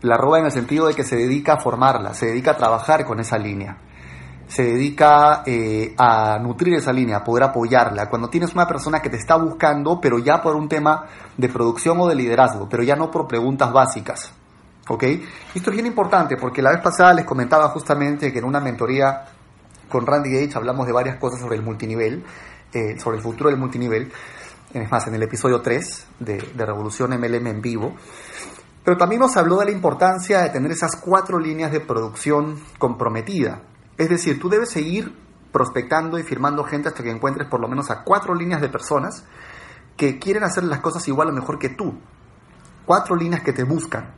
la 0.02 0.18
roba 0.18 0.40
en 0.40 0.46
el 0.46 0.52
sentido 0.52 0.88
de 0.88 0.94
que 0.94 1.04
se 1.04 1.16
dedica 1.16 1.54
a 1.54 1.60
formarla, 1.60 2.14
se 2.14 2.28
dedica 2.28 2.52
a 2.52 2.58
trabajar 2.58 3.06
con 3.06 3.20
esa 3.20 3.38
línea, 3.38 3.78
se 4.48 4.64
dedica 4.64 5.44
eh, 5.46 5.94
a 5.98 6.40
nutrir 6.40 6.76
esa 6.76 6.92
línea, 6.92 7.18
a 7.18 7.24
poder 7.24 7.44
apoyarla. 7.44 8.10
Cuando 8.10 8.30
tienes 8.30 8.54
una 8.54 8.68
persona 8.68 9.02
que 9.02 9.10
te 9.10 9.18
está 9.18 9.36
buscando, 9.36 10.00
pero 10.02 10.20
ya 10.20 10.42
por 10.42 10.56
un 10.56 10.68
tema 10.68 11.06
de 11.38 11.50
producción 11.50 12.00
o 12.00 12.08
de 12.08 12.16
liderazgo, 12.16 12.68
pero 12.70 12.84
ya 12.84 12.96
no 12.96 13.12
por 13.12 13.28
preguntas 13.28 13.72
básicas. 13.72 14.34
¿Ok? 14.88 15.04
Esto 15.54 15.70
es 15.70 15.76
bien 15.76 15.86
importante 15.86 16.36
porque 16.36 16.64
la 16.64 16.72
vez 16.72 16.82
pasada 16.82 17.14
les 17.14 17.26
comentaba 17.26 17.70
justamente 17.70 18.34
que 18.34 18.40
en 18.40 18.46
una 18.46 18.60
mentoría 18.60 19.24
con 19.88 20.06
Randy 20.06 20.32
Gage 20.32 20.58
hablamos 20.58 20.88
de 20.88 20.94
varias 20.94 21.18
cosas 21.18 21.40
sobre 21.40 21.58
el 21.58 21.62
multinivel, 21.62 22.24
eh, 22.74 23.00
sobre 23.00 23.18
el 23.18 23.24
futuro 23.24 23.52
del 23.52 23.60
multinivel 23.60 24.12
es 24.74 24.92
más, 24.92 25.08
en 25.08 25.16
el 25.16 25.24
episodio 25.24 25.62
3 25.62 26.08
de, 26.20 26.38
Revolución 26.58 27.12
MLM 27.12 27.48
en 27.48 27.62
vivo. 27.62 27.96
Pero 28.84 28.98
también 28.98 29.22
nos 29.22 29.36
habló 29.36 29.58
de 29.58 29.66
la 29.66 29.72
importancia 29.72 30.42
de 30.42 30.50
tener 30.50 30.72
esas 30.72 30.96
cuatro 30.96 31.40
líneas 31.40 31.72
de 31.72 31.80
producción 31.80 32.60
comprometida. 32.78 33.64
Es 33.98 34.10
decir, 34.10 34.40
tú 34.40 34.50
debes 34.50 34.70
seguir 34.70 35.14
prospectando 35.52 36.20
y 36.20 36.24
firmando 36.24 36.64
gente 36.64 36.90
hasta 36.90 37.04
que 37.04 37.10
encuentres 37.10 37.48
por 37.48 37.60
lo 37.60 37.68
menos 37.68 37.90
a 37.90 38.04
cuatro 38.04 38.36
líneas 38.36 38.62
de 38.62 38.70
personas 38.70 39.24
que 39.98 40.20
quieren 40.20 40.44
hacer 40.44 40.64
las 40.64 40.80
cosas 40.80 41.08
igual 41.08 41.30
o 41.30 41.34
mejor 41.34 41.58
que 41.58 41.70
tú. 41.70 42.00
Cuatro 42.86 43.16
líneas 43.16 43.42
que 43.42 43.54
te 43.54 43.64
buscan. 43.64 44.14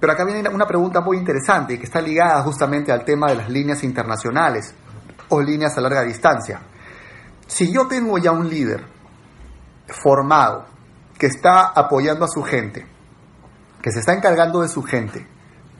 Pero 0.00 0.12
acá 0.12 0.24
viene 0.24 0.48
una 0.48 0.66
pregunta 0.66 1.02
muy 1.02 1.18
interesante 1.18 1.74
y 1.74 1.78
que 1.78 1.84
está 1.84 2.00
ligada 2.00 2.42
justamente 2.42 2.90
al 2.90 3.04
tema 3.04 3.28
de 3.28 3.36
las 3.36 3.50
líneas 3.50 3.84
internacionales 3.84 4.74
o 5.28 5.40
líneas 5.42 5.76
a 5.76 5.82
larga 5.82 6.02
distancia. 6.02 6.60
Si 7.46 7.70
yo 7.70 7.86
tengo 7.86 8.16
ya 8.16 8.32
un 8.32 8.48
líder 8.48 8.99
formado, 9.92 10.66
que 11.18 11.26
está 11.26 11.66
apoyando 11.68 12.24
a 12.24 12.28
su 12.28 12.42
gente, 12.42 12.86
que 13.82 13.92
se 13.92 14.00
está 14.00 14.14
encargando 14.14 14.62
de 14.62 14.68
su 14.68 14.82
gente, 14.82 15.26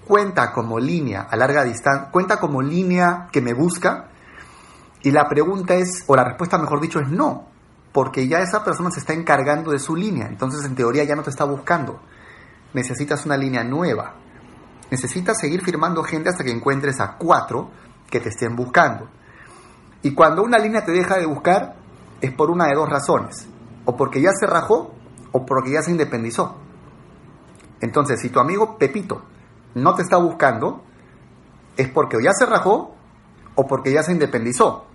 cuenta 0.07 0.53
como 0.53 0.79
línea 0.79 1.23
a 1.23 1.37
larga 1.37 1.65
distancia, 1.65 2.11
cuenta 2.11 2.39
como 2.39 2.61
línea 2.61 3.29
que 3.33 3.41
me 3.41 3.55
busca, 3.55 4.09
y 5.03 5.11
la 5.11 5.29
pregunta 5.29 5.75
es, 5.75 6.05
o 6.07 6.15
la 6.15 6.25
respuesta 6.25 6.59
mejor 6.59 6.81
dicho 6.81 7.01
es 7.01 7.09
no, 7.09 7.49
porque 7.93 8.29
ya 8.29 8.41
esa 8.41 8.63
persona 8.63 8.91
se 8.91 9.01
está 9.01 9.15
encargando 9.15 9.71
de 9.71 9.79
su 9.79 9.97
línea, 9.97 10.27
entonces 10.27 10.65
en 10.65 10.75
teoría 10.75 11.05
ya 11.05 11.17
no 11.17 11.23
te 11.23 11.31
está 11.31 11.45
buscando. 11.45 12.01
Necesitas 12.73 13.25
una 13.27 13.37
línea 13.37 13.65
nueva. 13.65 14.15
Necesitas 14.91 15.41
seguir 15.41 15.65
firmando 15.65 16.05
gente 16.05 16.29
hasta 16.29 16.45
que 16.45 16.53
encuentres 16.53 17.01
a 17.01 17.17
cuatro 17.17 17.71
que 18.09 18.21
te 18.21 18.29
estén 18.29 18.55
buscando. 18.55 19.09
Y 20.03 20.15
cuando 20.15 20.43
una 20.43 20.59
línea 20.59 20.85
te 20.85 20.93
deja 20.93 21.17
de 21.17 21.27
buscar, 21.27 21.75
es 22.21 22.33
por 22.33 22.51
una 22.51 22.67
de 22.67 22.75
dos 22.75 22.89
razones 22.89 23.50
o 23.85 23.97
porque 23.97 24.21
ya 24.21 24.31
se 24.39 24.47
rajó 24.47 24.93
o 25.33 25.47
porque 25.47 25.73
ya 25.73 25.83
se 25.83 25.91
independizó. 25.91 26.57
Entonces, 27.81 28.21
si 28.21 28.31
tu 28.31 28.41
amigo 28.41 28.77
Pepito 28.79 29.23
no 29.75 29.95
te 29.95 30.03
está 30.03 30.17
buscando, 30.19 30.83
es 31.77 31.89
porque 31.89 32.19
ya 32.23 32.33
se 32.33 32.47
rajó 32.47 32.95
o 33.55 33.67
porque 33.67 33.93
ya 33.93 34.03
se 34.03 34.13
independizó 34.13 34.87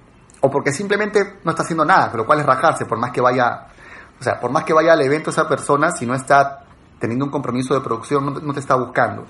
o 0.41 0.51
porque 0.51 0.71
simplemente 0.71 1.39
no 1.43 1.51
está 1.51 1.63
haciendo 1.63 1.85
nada, 1.85 2.11
lo 2.15 2.25
cual 2.25 2.39
es 2.39 2.45
rajarse, 2.45 2.85
por 2.85 2.99
más 2.99 3.11
que 3.11 3.21
vaya, 3.21 3.67
o 4.19 4.23
sea, 4.23 4.39
por 4.39 4.51
más 4.51 4.63
que 4.63 4.73
vaya 4.73 4.93
al 4.93 5.01
evento 5.01 5.31
esa 5.31 5.47
persona, 5.47 5.91
si 5.91 6.05
no 6.05 6.13
está 6.13 6.65
teniendo 6.99 7.25
un 7.25 7.31
compromiso 7.31 7.73
de 7.73 7.81
producción, 7.81 8.45
no, 8.45 8.53
te 8.53 8.59
está 8.59 8.75
buscando. 8.75 9.25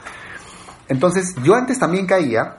Entonces, 0.89 1.33
yo 1.41 1.55
antes 1.55 1.79
también 1.79 2.05
caía 2.05 2.57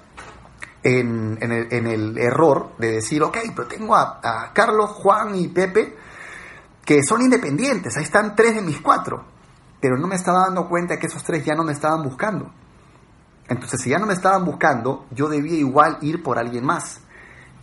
en, 0.82 1.38
el, 1.42 2.16
error 2.16 2.70
de 2.78 2.92
decir, 2.92 3.22
ok, 3.22 3.36
pero 3.54 3.68
tengo 3.68 3.94
a 3.94 4.50
Carlos, 4.54 4.90
Juan 4.90 5.34
y 5.34 5.48
Pepe, 5.48 5.96
que 6.86 7.02
son 7.02 7.20
independientes, 7.20 7.96
ahí 7.96 8.04
están 8.04 8.36
tres 8.36 8.54
de 8.54 8.62
mis 8.62 8.80
cuatro, 8.80 9.24
pero 9.80 9.98
no 9.98 10.06
me 10.06 10.14
estaba 10.14 10.44
dando 10.46 10.68
cuenta 10.68 10.98
que 10.98 11.08
esos 11.08 11.24
tres 11.24 11.44
ya 11.44 11.56
no 11.56 11.64
me 11.64 11.72
estaban 11.72 12.02
buscando. 12.04 12.52
Entonces, 13.48 13.80
si 13.82 13.90
ya 13.90 13.98
no 13.98 14.06
me 14.06 14.12
estaban 14.12 14.44
buscando, 14.44 15.04
yo 15.10 15.28
debía 15.28 15.58
igual 15.58 15.98
ir 16.00 16.22
por 16.22 16.38
alguien 16.38 16.64
más. 16.64 17.00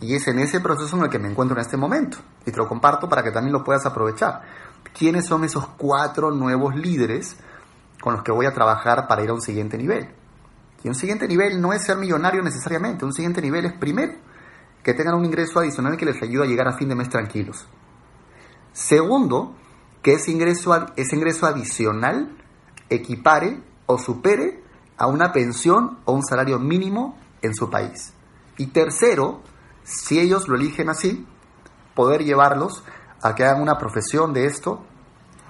Y 0.00 0.14
es 0.14 0.28
en 0.28 0.38
ese 0.38 0.60
proceso 0.60 0.96
en 0.98 1.04
el 1.04 1.08
que 1.08 1.18
me 1.18 1.30
encuentro 1.30 1.56
en 1.56 1.62
este 1.62 1.78
momento. 1.78 2.18
Y 2.44 2.50
te 2.50 2.58
lo 2.58 2.68
comparto 2.68 3.08
para 3.08 3.22
que 3.22 3.30
también 3.30 3.54
lo 3.54 3.64
puedas 3.64 3.86
aprovechar. 3.86 4.42
¿Quiénes 4.96 5.26
son 5.26 5.42
esos 5.44 5.68
cuatro 5.78 6.30
nuevos 6.30 6.74
líderes 6.76 7.38
con 8.02 8.12
los 8.12 8.22
que 8.22 8.32
voy 8.32 8.44
a 8.44 8.52
trabajar 8.52 9.08
para 9.08 9.22
ir 9.22 9.30
a 9.30 9.34
un 9.34 9.40
siguiente 9.40 9.78
nivel? 9.78 10.08
Y 10.82 10.88
un 10.88 10.94
siguiente 10.94 11.26
nivel 11.26 11.62
no 11.62 11.72
es 11.72 11.82
ser 11.82 11.96
millonario 11.96 12.42
necesariamente. 12.42 13.06
Un 13.06 13.14
siguiente 13.14 13.40
nivel 13.40 13.64
es 13.64 13.72
primero 13.72 14.12
que 14.82 14.92
tengan 14.92 15.14
un 15.14 15.24
ingreso 15.24 15.60
adicional 15.60 15.96
que 15.96 16.04
les 16.04 16.22
ayude 16.22 16.44
a 16.44 16.46
llegar 16.46 16.68
a 16.68 16.74
fin 16.74 16.90
de 16.90 16.94
mes 16.94 17.08
tranquilos. 17.08 17.66
Segundo, 18.74 19.54
que 20.02 20.14
ese 20.14 20.32
ingreso, 20.32 20.74
ese 20.96 21.16
ingreso 21.16 21.46
adicional 21.46 22.36
equipare 22.90 23.62
o 23.86 23.98
supere 23.98 24.62
a 24.98 25.06
una 25.06 25.32
pensión 25.32 26.00
o 26.04 26.12
un 26.12 26.24
salario 26.24 26.58
mínimo 26.58 27.16
en 27.40 27.54
su 27.54 27.70
país. 27.70 28.12
Y 28.58 28.66
tercero, 28.66 29.42
si 29.84 30.18
ellos 30.18 30.48
lo 30.48 30.56
eligen 30.56 30.90
así, 30.90 31.26
poder 31.94 32.24
llevarlos 32.24 32.84
a 33.22 33.34
que 33.34 33.44
hagan 33.44 33.62
una 33.62 33.78
profesión 33.78 34.32
de 34.32 34.46
esto 34.46 34.84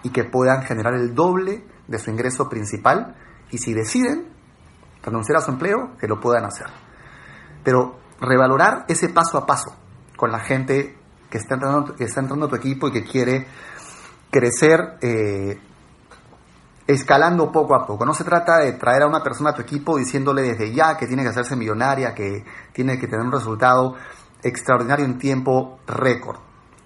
y 0.03 0.11
que 0.11 0.25
puedan 0.25 0.63
generar 0.63 0.95
el 0.95 1.15
doble 1.15 1.65
de 1.89 1.99
su 1.99 2.11
ingreso 2.11 2.49
principal 2.49 3.17
y 3.51 3.59
si 3.59 3.73
deciden 3.73 4.29
renunciar 5.03 5.39
a 5.39 5.41
su 5.41 5.51
empleo, 5.51 5.97
que 5.99 6.09
lo 6.09 6.21
puedan 6.21 6.45
hacer. 6.45 6.67
Pero 7.63 7.97
revalorar 8.21 8.85
ese 8.89 9.09
paso 9.09 9.39
a 9.39 9.47
paso 9.47 9.75
con 10.17 10.31
la 10.31 10.41
gente 10.41 10.99
que 11.35 11.39
está 11.39 11.55
entrando, 11.55 11.97
que 11.97 12.05
está 12.05 12.21
entrando 12.21 12.47
a 12.47 12.49
tu 12.49 12.55
equipo 12.55 12.87
y 12.87 12.93
que 12.93 13.03
quiere 13.03 13.45
crecer 14.31 14.99
eh, 15.01 15.59
escalando 16.87 17.51
poco 17.51 17.75
a 17.75 17.85
poco. 17.85 18.07
No 18.07 18.15
se 18.15 18.23
trata 18.23 18.59
de 18.59 18.75
traer 18.75 19.03
a 19.03 19.09
una 19.09 19.21
persona 19.21 19.51
a 19.51 19.53
tu 19.53 19.63
equipo 19.63 19.99
diciéndole 19.99 20.43
desde 20.43 20.73
ya 20.73 20.97
que 20.97 21.09
tiene 21.09 21.25
que 21.25 21.31
hacerse 21.31 21.57
millonaria, 21.57 22.15
que 22.15 22.45
tiene 22.73 23.01
que 23.01 23.09
tener 23.09 23.27
un 23.27 23.33
resultado 23.33 23.97
extraordinario 24.45 25.05
en 25.05 25.19
tiempo 25.19 25.81
récord, 25.89 26.37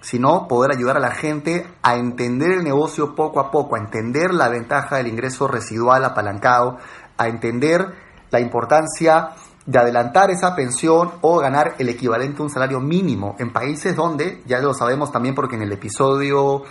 sino 0.01 0.47
poder 0.47 0.71
ayudar 0.71 0.97
a 0.97 0.99
la 0.99 1.11
gente 1.11 1.67
a 1.83 1.95
entender 1.95 2.49
el 2.49 2.63
negocio 2.63 3.13
poco 3.13 3.39
a 3.41 3.51
poco, 3.51 3.75
a 3.75 3.79
entender 3.79 4.33
la 4.33 4.49
ventaja 4.49 4.95
del 4.95 5.09
ingreso 5.09 5.47
residual 5.47 6.03
apalancado, 6.03 6.79
a 7.17 7.27
entender 7.27 7.85
la 8.31 8.39
importancia 8.39 9.29
de 9.69 9.77
adelantar 9.77 10.31
esa 10.31 10.55
pensión 10.55 11.11
o 11.21 11.37
ganar 11.37 11.75
el 11.77 11.89
equivalente 11.89 12.41
a 12.41 12.43
un 12.43 12.49
salario 12.49 12.79
mínimo 12.79 13.35
en 13.37 13.53
países 13.53 13.95
donde, 13.95 14.41
ya 14.47 14.57
lo 14.61 14.73
sabemos 14.73 15.11
también 15.11 15.35
porque 15.35 15.57
en 15.57 15.61
el 15.61 15.71
episodio, 15.71 16.63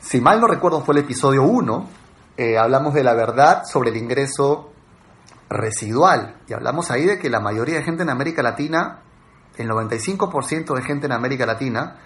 si 0.00 0.20
mal 0.20 0.40
no 0.40 0.48
recuerdo 0.48 0.80
fue 0.80 0.96
el 0.96 1.02
episodio 1.02 1.44
1, 1.44 1.88
eh, 2.36 2.58
hablamos 2.58 2.94
de 2.94 3.04
la 3.04 3.14
verdad 3.14 3.62
sobre 3.64 3.90
el 3.90 3.96
ingreso 3.96 4.72
residual 5.48 6.38
y 6.48 6.52
hablamos 6.52 6.90
ahí 6.90 7.06
de 7.06 7.20
que 7.20 7.30
la 7.30 7.38
mayoría 7.38 7.76
de 7.76 7.84
gente 7.84 8.02
en 8.02 8.10
América 8.10 8.42
Latina, 8.42 9.02
el 9.56 9.68
95% 9.68 10.74
de 10.74 10.82
gente 10.82 11.06
en 11.06 11.12
América 11.12 11.46
Latina, 11.46 11.98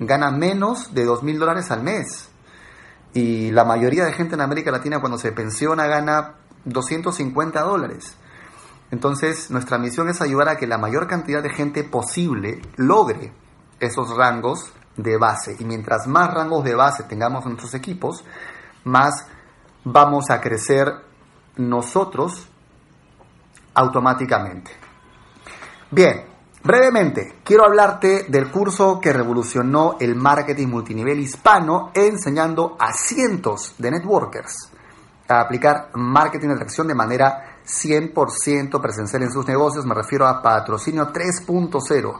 gana 0.00 0.32
menos 0.32 0.92
de 0.92 1.04
2 1.04 1.22
mil 1.22 1.38
dólares 1.38 1.70
al 1.70 1.84
mes. 1.84 2.30
Y 3.12 3.52
la 3.52 3.64
mayoría 3.64 4.06
de 4.06 4.12
gente 4.12 4.34
en 4.34 4.40
América 4.40 4.72
Latina 4.72 4.98
cuando 4.98 5.18
se 5.18 5.30
pensiona 5.30 5.86
gana 5.86 6.34
250 6.64 7.60
dólares. 7.60 8.16
Entonces, 8.94 9.50
nuestra 9.50 9.76
misión 9.76 10.08
es 10.08 10.22
ayudar 10.22 10.48
a 10.48 10.56
que 10.56 10.68
la 10.68 10.78
mayor 10.78 11.08
cantidad 11.08 11.42
de 11.42 11.50
gente 11.50 11.82
posible 11.82 12.62
logre 12.76 13.32
esos 13.80 14.16
rangos 14.16 14.72
de 14.96 15.18
base. 15.18 15.56
Y 15.58 15.64
mientras 15.64 16.06
más 16.06 16.32
rangos 16.32 16.62
de 16.62 16.76
base 16.76 17.02
tengamos 17.02 17.42
en 17.42 17.54
nuestros 17.54 17.74
equipos, 17.74 18.24
más 18.84 19.26
vamos 19.82 20.30
a 20.30 20.40
crecer 20.40 20.92
nosotros 21.56 22.48
automáticamente. 23.74 24.70
Bien, 25.90 26.26
brevemente, 26.62 27.40
quiero 27.42 27.64
hablarte 27.64 28.26
del 28.28 28.48
curso 28.48 29.00
que 29.00 29.12
revolucionó 29.12 29.96
el 29.98 30.14
marketing 30.14 30.68
multinivel 30.68 31.18
hispano 31.18 31.90
enseñando 31.94 32.76
a 32.78 32.92
cientos 32.92 33.74
de 33.76 33.90
networkers 33.90 34.70
a 35.26 35.40
aplicar 35.40 35.90
marketing 35.94 36.48
de 36.48 36.54
atracción 36.54 36.86
de 36.86 36.94
manera 36.94 37.53
100% 37.66 38.80
presencial 38.80 39.22
en 39.22 39.32
sus 39.32 39.46
negocios. 39.46 39.86
Me 39.86 39.94
refiero 39.94 40.26
a 40.26 40.42
Patrocinio 40.42 41.12
3.0. 41.12 42.18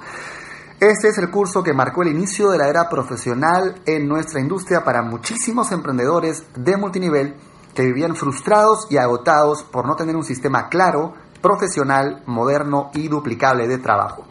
Este 0.81 1.09
es 1.09 1.19
el 1.19 1.31
curso 1.31 1.63
que 1.63 1.73
marcó 1.73 2.03
el 2.03 2.09
inicio 2.09 2.51
de 2.51 2.59
la 2.59 2.69
era 2.69 2.89
profesional 2.89 3.81
en 3.87 4.09
nuestra 4.09 4.41
industria 4.41 4.85
para 4.85 5.03
muchísimos 5.03 5.71
emprendedores 5.73 6.45
de 6.57 6.77
multinivel 6.77 7.37
que 7.75 7.85
vivían 7.85 8.17
frustrados 8.17 8.87
y 8.91 8.97
agotados 8.97 9.63
por 9.63 9.87
no 9.87 9.97
tener 9.97 10.17
un 10.17 10.25
sistema 10.25 10.69
claro, 10.69 11.15
profesional, 11.41 12.23
moderno 12.27 12.91
y 12.95 13.09
duplicable 13.09 13.69
de 13.69 13.79
trabajo. 13.79 14.25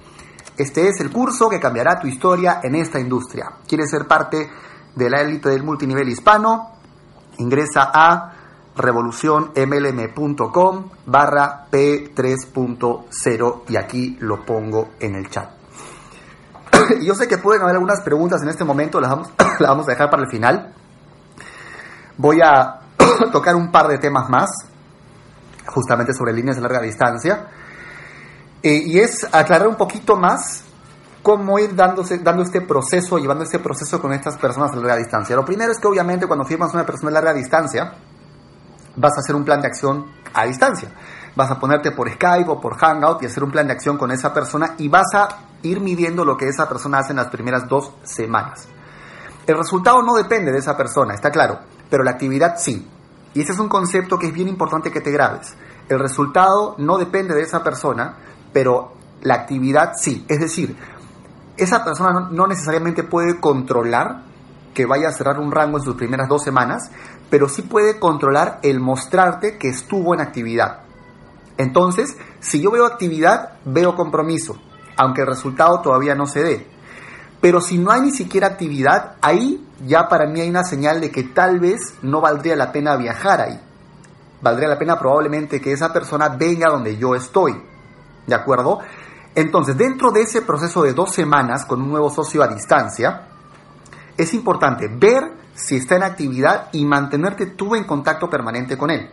Este 0.57 0.87
es 0.87 0.99
el 0.99 1.11
curso 1.11 1.49
que 1.49 1.59
cambiará 1.59 1.99
tu 1.99 2.07
historia 2.07 2.59
en 2.61 2.75
esta 2.75 2.99
industria. 2.99 3.53
¿Quieres 3.67 3.89
ser 3.89 4.07
parte 4.07 4.49
de 4.95 5.09
la 5.09 5.21
élite 5.21 5.49
del 5.49 5.63
multinivel 5.63 6.07
hispano? 6.09 6.71
Ingresa 7.39 7.89
a 7.91 8.32
revolucionmlm.com 8.75 10.89
barra 11.05 11.67
P3.0 11.71 13.61
y 13.69 13.77
aquí 13.77 14.17
lo 14.19 14.45
pongo 14.45 14.89
en 14.99 15.15
el 15.15 15.29
chat. 15.29 15.63
Yo 17.01 17.15
sé 17.15 17.27
que 17.27 17.37
pueden 17.37 17.61
haber 17.61 17.75
algunas 17.75 18.01
preguntas 18.01 18.41
en 18.41 18.49
este 18.49 18.63
momento, 18.63 18.99
las 18.99 19.11
vamos, 19.11 19.29
las 19.59 19.69
vamos 19.69 19.87
a 19.87 19.91
dejar 19.91 20.09
para 20.09 20.23
el 20.23 20.29
final. 20.29 20.73
Voy 22.17 22.39
a 22.43 22.81
tocar 23.31 23.55
un 23.55 23.71
par 23.71 23.87
de 23.87 23.97
temas 23.97 24.29
más, 24.29 24.49
justamente 25.67 26.13
sobre 26.13 26.33
líneas 26.33 26.57
de 26.57 26.61
larga 26.61 26.81
distancia, 26.81 27.47
eh, 28.61 28.81
y 28.85 28.99
es 28.99 29.27
aclarar 29.31 29.67
un 29.67 29.75
poquito 29.75 30.15
más 30.15 30.63
cómo 31.21 31.57
ir 31.59 31.75
dándose, 31.75 32.19
dando 32.19 32.43
este 32.43 32.61
proceso, 32.61 33.17
llevando 33.17 33.43
este 33.43 33.59
proceso 33.59 34.01
con 34.01 34.13
estas 34.13 34.37
personas 34.37 34.71
a 34.71 34.75
larga 34.75 34.97
distancia. 34.97 35.35
Lo 35.35 35.45
primero 35.45 35.71
es 35.71 35.79
que 35.79 35.87
obviamente 35.87 36.27
cuando 36.27 36.45
firmas 36.45 36.73
una 36.73 36.85
persona 36.85 37.11
a 37.11 37.13
larga 37.13 37.33
distancia, 37.33 37.93
vas 38.95 39.13
a 39.17 39.19
hacer 39.19 39.35
un 39.35 39.43
plan 39.43 39.61
de 39.61 39.67
acción 39.67 40.05
a 40.33 40.45
distancia. 40.45 40.89
Vas 41.35 41.49
a 41.49 41.59
ponerte 41.59 41.91
por 41.91 42.11
Skype 42.11 42.49
o 42.49 42.61
por 42.61 42.77
Hangout 42.77 43.23
y 43.23 43.25
hacer 43.25 43.43
un 43.43 43.51
plan 43.51 43.67
de 43.67 43.73
acción 43.73 43.97
con 43.97 44.11
esa 44.11 44.33
persona 44.33 44.75
y 44.77 44.87
vas 44.87 45.13
a 45.15 45.27
ir 45.63 45.79
midiendo 45.79 46.25
lo 46.25 46.37
que 46.37 46.47
esa 46.47 46.67
persona 46.67 46.99
hace 46.99 47.11
en 47.11 47.17
las 47.17 47.27
primeras 47.27 47.67
dos 47.67 47.91
semanas. 48.03 48.67
El 49.47 49.57
resultado 49.57 50.01
no 50.01 50.13
depende 50.13 50.51
de 50.51 50.59
esa 50.59 50.77
persona, 50.77 51.13
está 51.13 51.31
claro, 51.31 51.59
pero 51.89 52.03
la 52.03 52.11
actividad 52.11 52.55
sí. 52.57 52.87
Y 53.33 53.41
ese 53.41 53.53
es 53.53 53.59
un 53.59 53.67
concepto 53.67 54.17
que 54.19 54.27
es 54.27 54.33
bien 54.33 54.47
importante 54.47 54.91
que 54.91 55.01
te 55.01 55.11
grabes. 55.11 55.55
El 55.89 55.99
resultado 55.99 56.75
no 56.77 56.97
depende 56.97 57.33
de 57.33 57.41
esa 57.41 57.63
persona, 57.63 58.15
pero 58.53 58.93
la 59.21 59.35
actividad 59.35 59.93
sí. 59.97 60.25
Es 60.29 60.39
decir, 60.39 60.77
esa 61.57 61.83
persona 61.83 62.29
no, 62.31 62.47
necesariamente 62.47 63.03
puede 63.03 63.39
controlar 63.39 64.23
que 64.73 64.85
vaya 64.85 65.09
a 65.09 65.11
cerrar 65.11 65.39
un 65.39 65.51
rango 65.51 65.77
en 65.77 65.83
sus 65.83 65.95
primeras 65.95 66.27
dos 66.27 66.43
semanas, 66.43 66.89
pero 67.29 67.49
sí 67.49 67.61
puede 67.63 67.99
controlar 67.99 68.59
el 68.63 68.79
mostrarte 68.79 69.57
que 69.57 69.69
estuvo 69.69 70.13
en 70.13 70.21
actividad. 70.21 70.79
Entonces, 71.57 72.15
si 72.39 72.61
yo 72.61 72.71
veo 72.71 72.85
actividad, 72.85 73.53
veo 73.65 73.95
compromiso, 73.95 74.57
aunque 74.97 75.21
el 75.21 75.27
resultado 75.27 75.81
todavía 75.81 76.15
no 76.15 76.25
se 76.25 76.43
dé. 76.43 76.67
Pero 77.41 77.59
si 77.59 77.77
no 77.77 77.91
hay 77.91 78.01
ni 78.01 78.11
siquiera 78.11 78.47
actividad, 78.47 79.15
ahí 79.21 79.67
ya 79.85 80.07
para 80.07 80.27
mí 80.27 80.39
hay 80.39 80.49
una 80.49 80.63
señal 80.63 81.01
de 81.01 81.11
que 81.11 81.23
tal 81.23 81.59
vez 81.59 81.95
no 82.01 82.21
valdría 82.21 82.55
la 82.55 82.71
pena 82.71 82.95
viajar 82.95 83.41
ahí. 83.41 83.59
Valdría 84.41 84.69
la 84.69 84.79
pena 84.79 84.97
probablemente 84.97 85.59
que 85.59 85.73
esa 85.73 85.91
persona 85.91 86.29
venga 86.29 86.69
donde 86.69 86.97
yo 86.97 87.15
estoy. 87.15 87.61
¿De 88.25 88.35
acuerdo? 88.35 88.79
Entonces, 89.35 89.77
dentro 89.77 90.11
de 90.11 90.21
ese 90.21 90.41
proceso 90.41 90.83
de 90.83 90.93
dos 90.93 91.11
semanas 91.11 91.65
con 91.65 91.81
un 91.81 91.89
nuevo 91.89 92.09
socio 92.09 92.43
a 92.43 92.47
distancia, 92.47 93.27
es 94.15 94.33
importante 94.33 94.87
ver 94.87 95.42
si 95.55 95.75
está 95.75 95.95
en 95.95 96.03
actividad 96.03 96.69
y 96.71 96.85
mantenerte 96.85 97.45
tú 97.45 97.75
en 97.75 97.83
contacto 97.83 98.29
permanente 98.29 98.77
con 98.77 98.89
él. 98.89 99.09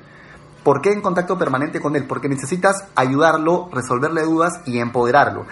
¿Por 0.63 0.83
qué 0.83 0.93
en 0.93 1.01
contacto 1.01 1.39
permanente 1.39 1.81
con 1.81 1.97
él? 1.97 2.07
Porque 2.07 2.29
necesitas 2.29 2.85
ayudarlo, 2.95 3.69
resolverle 3.73 4.23
dudas 4.23 4.61
y 4.67 4.79
empoderarlo. 4.79 5.47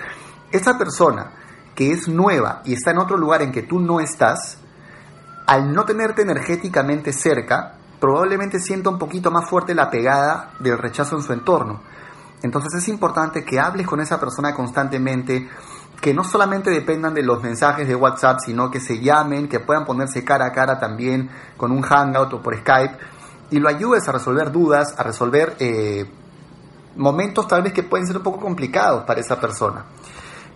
Esa 0.52 0.76
persona 0.76 1.32
que 1.74 1.92
es 1.92 2.08
nueva 2.08 2.62
y 2.64 2.74
está 2.74 2.90
en 2.90 2.98
otro 2.98 3.16
lugar 3.16 3.40
en 3.42 3.52
que 3.52 3.62
tú 3.62 3.80
no 3.80 4.00
estás, 4.00 4.58
al 5.46 5.72
no 5.72 5.84
tenerte 5.84 6.22
energéticamente 6.22 7.12
cerca, 7.12 7.74
probablemente 8.00 8.58
sienta 8.58 8.90
un 8.90 8.98
poquito 8.98 9.30
más 9.30 9.48
fuerte 9.48 9.74
la 9.74 9.90
pegada 9.90 10.50
del 10.60 10.76
rechazo 10.76 11.16
en 11.16 11.22
su 11.22 11.32
entorno. 11.32 11.80
Entonces 12.42 12.74
es 12.82 12.88
importante 12.88 13.44
que 13.44 13.58
hables 13.58 13.86
con 13.86 14.00
esa 14.00 14.20
persona 14.20 14.54
constantemente, 14.54 15.48
que 16.00 16.14
no 16.14 16.22
solamente 16.24 16.70
dependan 16.70 17.14
de 17.14 17.22
los 17.22 17.42
mensajes 17.42 17.88
de 17.88 17.94
WhatsApp, 17.94 18.38
sino 18.44 18.70
que 18.70 18.80
se 18.80 19.00
llamen, 19.00 19.48
que 19.48 19.60
puedan 19.60 19.84
ponerse 19.84 20.24
cara 20.24 20.46
a 20.46 20.52
cara 20.52 20.78
también 20.78 21.30
con 21.56 21.72
un 21.72 21.82
hangout 21.82 22.32
o 22.34 22.42
por 22.42 22.56
Skype, 22.56 22.96
y 23.50 23.58
lo 23.58 23.68
ayudes 23.68 24.08
a 24.08 24.12
resolver 24.12 24.52
dudas, 24.52 24.94
a 24.96 25.02
resolver 25.02 25.56
eh, 25.58 26.08
momentos 26.96 27.48
tal 27.48 27.62
vez 27.62 27.72
que 27.72 27.82
pueden 27.82 28.06
ser 28.06 28.16
un 28.16 28.22
poco 28.22 28.40
complicados 28.40 29.04
para 29.04 29.20
esa 29.20 29.40
persona. 29.40 29.86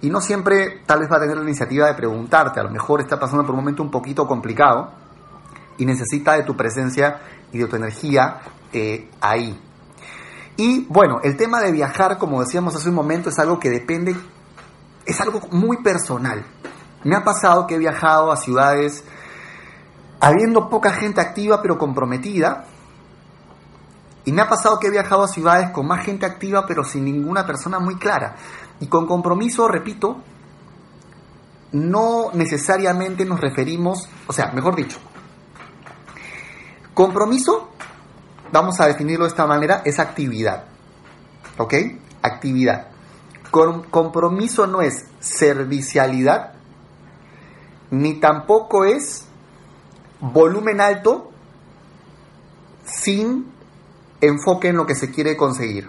Y 0.00 0.10
no 0.10 0.20
siempre 0.20 0.82
tal 0.86 1.00
vez 1.00 1.10
va 1.10 1.16
a 1.16 1.20
tener 1.20 1.36
la 1.36 1.44
iniciativa 1.44 1.86
de 1.86 1.94
preguntarte, 1.94 2.60
a 2.60 2.64
lo 2.64 2.70
mejor 2.70 3.00
está 3.00 3.18
pasando 3.18 3.44
por 3.44 3.54
un 3.54 3.60
momento 3.60 3.82
un 3.82 3.90
poquito 3.90 4.26
complicado 4.26 4.90
y 5.78 5.86
necesita 5.86 6.34
de 6.34 6.42
tu 6.42 6.56
presencia 6.56 7.20
y 7.52 7.58
de 7.58 7.66
tu 7.66 7.76
energía 7.76 8.40
eh, 8.72 9.08
ahí. 9.20 9.58
Y 10.56 10.86
bueno, 10.88 11.20
el 11.22 11.36
tema 11.36 11.60
de 11.60 11.72
viajar, 11.72 12.18
como 12.18 12.40
decíamos 12.40 12.74
hace 12.74 12.88
un 12.88 12.94
momento, 12.94 13.30
es 13.30 13.38
algo 13.38 13.58
que 13.58 13.70
depende 13.70 14.14
es 15.12 15.20
algo 15.20 15.40
muy 15.50 15.78
personal. 15.82 16.44
Me 17.04 17.14
ha 17.14 17.22
pasado 17.22 17.66
que 17.66 17.76
he 17.76 17.78
viajado 17.78 18.32
a 18.32 18.36
ciudades 18.36 19.04
habiendo 20.20 20.68
poca 20.68 20.92
gente 20.92 21.20
activa 21.20 21.60
pero 21.62 21.78
comprometida. 21.78 22.64
Y 24.24 24.32
me 24.32 24.40
ha 24.40 24.48
pasado 24.48 24.78
que 24.78 24.86
he 24.86 24.90
viajado 24.90 25.24
a 25.24 25.28
ciudades 25.28 25.70
con 25.70 25.86
más 25.86 26.04
gente 26.04 26.26
activa 26.26 26.64
pero 26.66 26.84
sin 26.84 27.04
ninguna 27.04 27.46
persona 27.46 27.78
muy 27.78 27.96
clara. 27.96 28.36
Y 28.80 28.86
con 28.86 29.06
compromiso, 29.06 29.68
repito, 29.68 30.22
no 31.72 32.30
necesariamente 32.32 33.24
nos 33.24 33.40
referimos, 33.40 34.08
o 34.26 34.32
sea, 34.32 34.52
mejor 34.52 34.76
dicho, 34.76 34.98
compromiso, 36.94 37.70
vamos 38.52 38.80
a 38.80 38.86
definirlo 38.86 39.24
de 39.24 39.30
esta 39.30 39.46
manera, 39.46 39.82
es 39.84 39.98
actividad. 39.98 40.64
¿Ok? 41.58 41.74
Actividad 42.22 42.91
compromiso 43.52 44.66
no 44.66 44.80
es 44.80 45.04
servicialidad, 45.20 46.54
ni 47.90 48.14
tampoco 48.14 48.84
es 48.84 49.26
volumen 50.20 50.80
alto 50.80 51.30
sin 52.84 53.52
enfoque 54.20 54.68
en 54.68 54.76
lo 54.76 54.86
que 54.86 54.94
se 54.94 55.10
quiere 55.10 55.36
conseguir. 55.36 55.88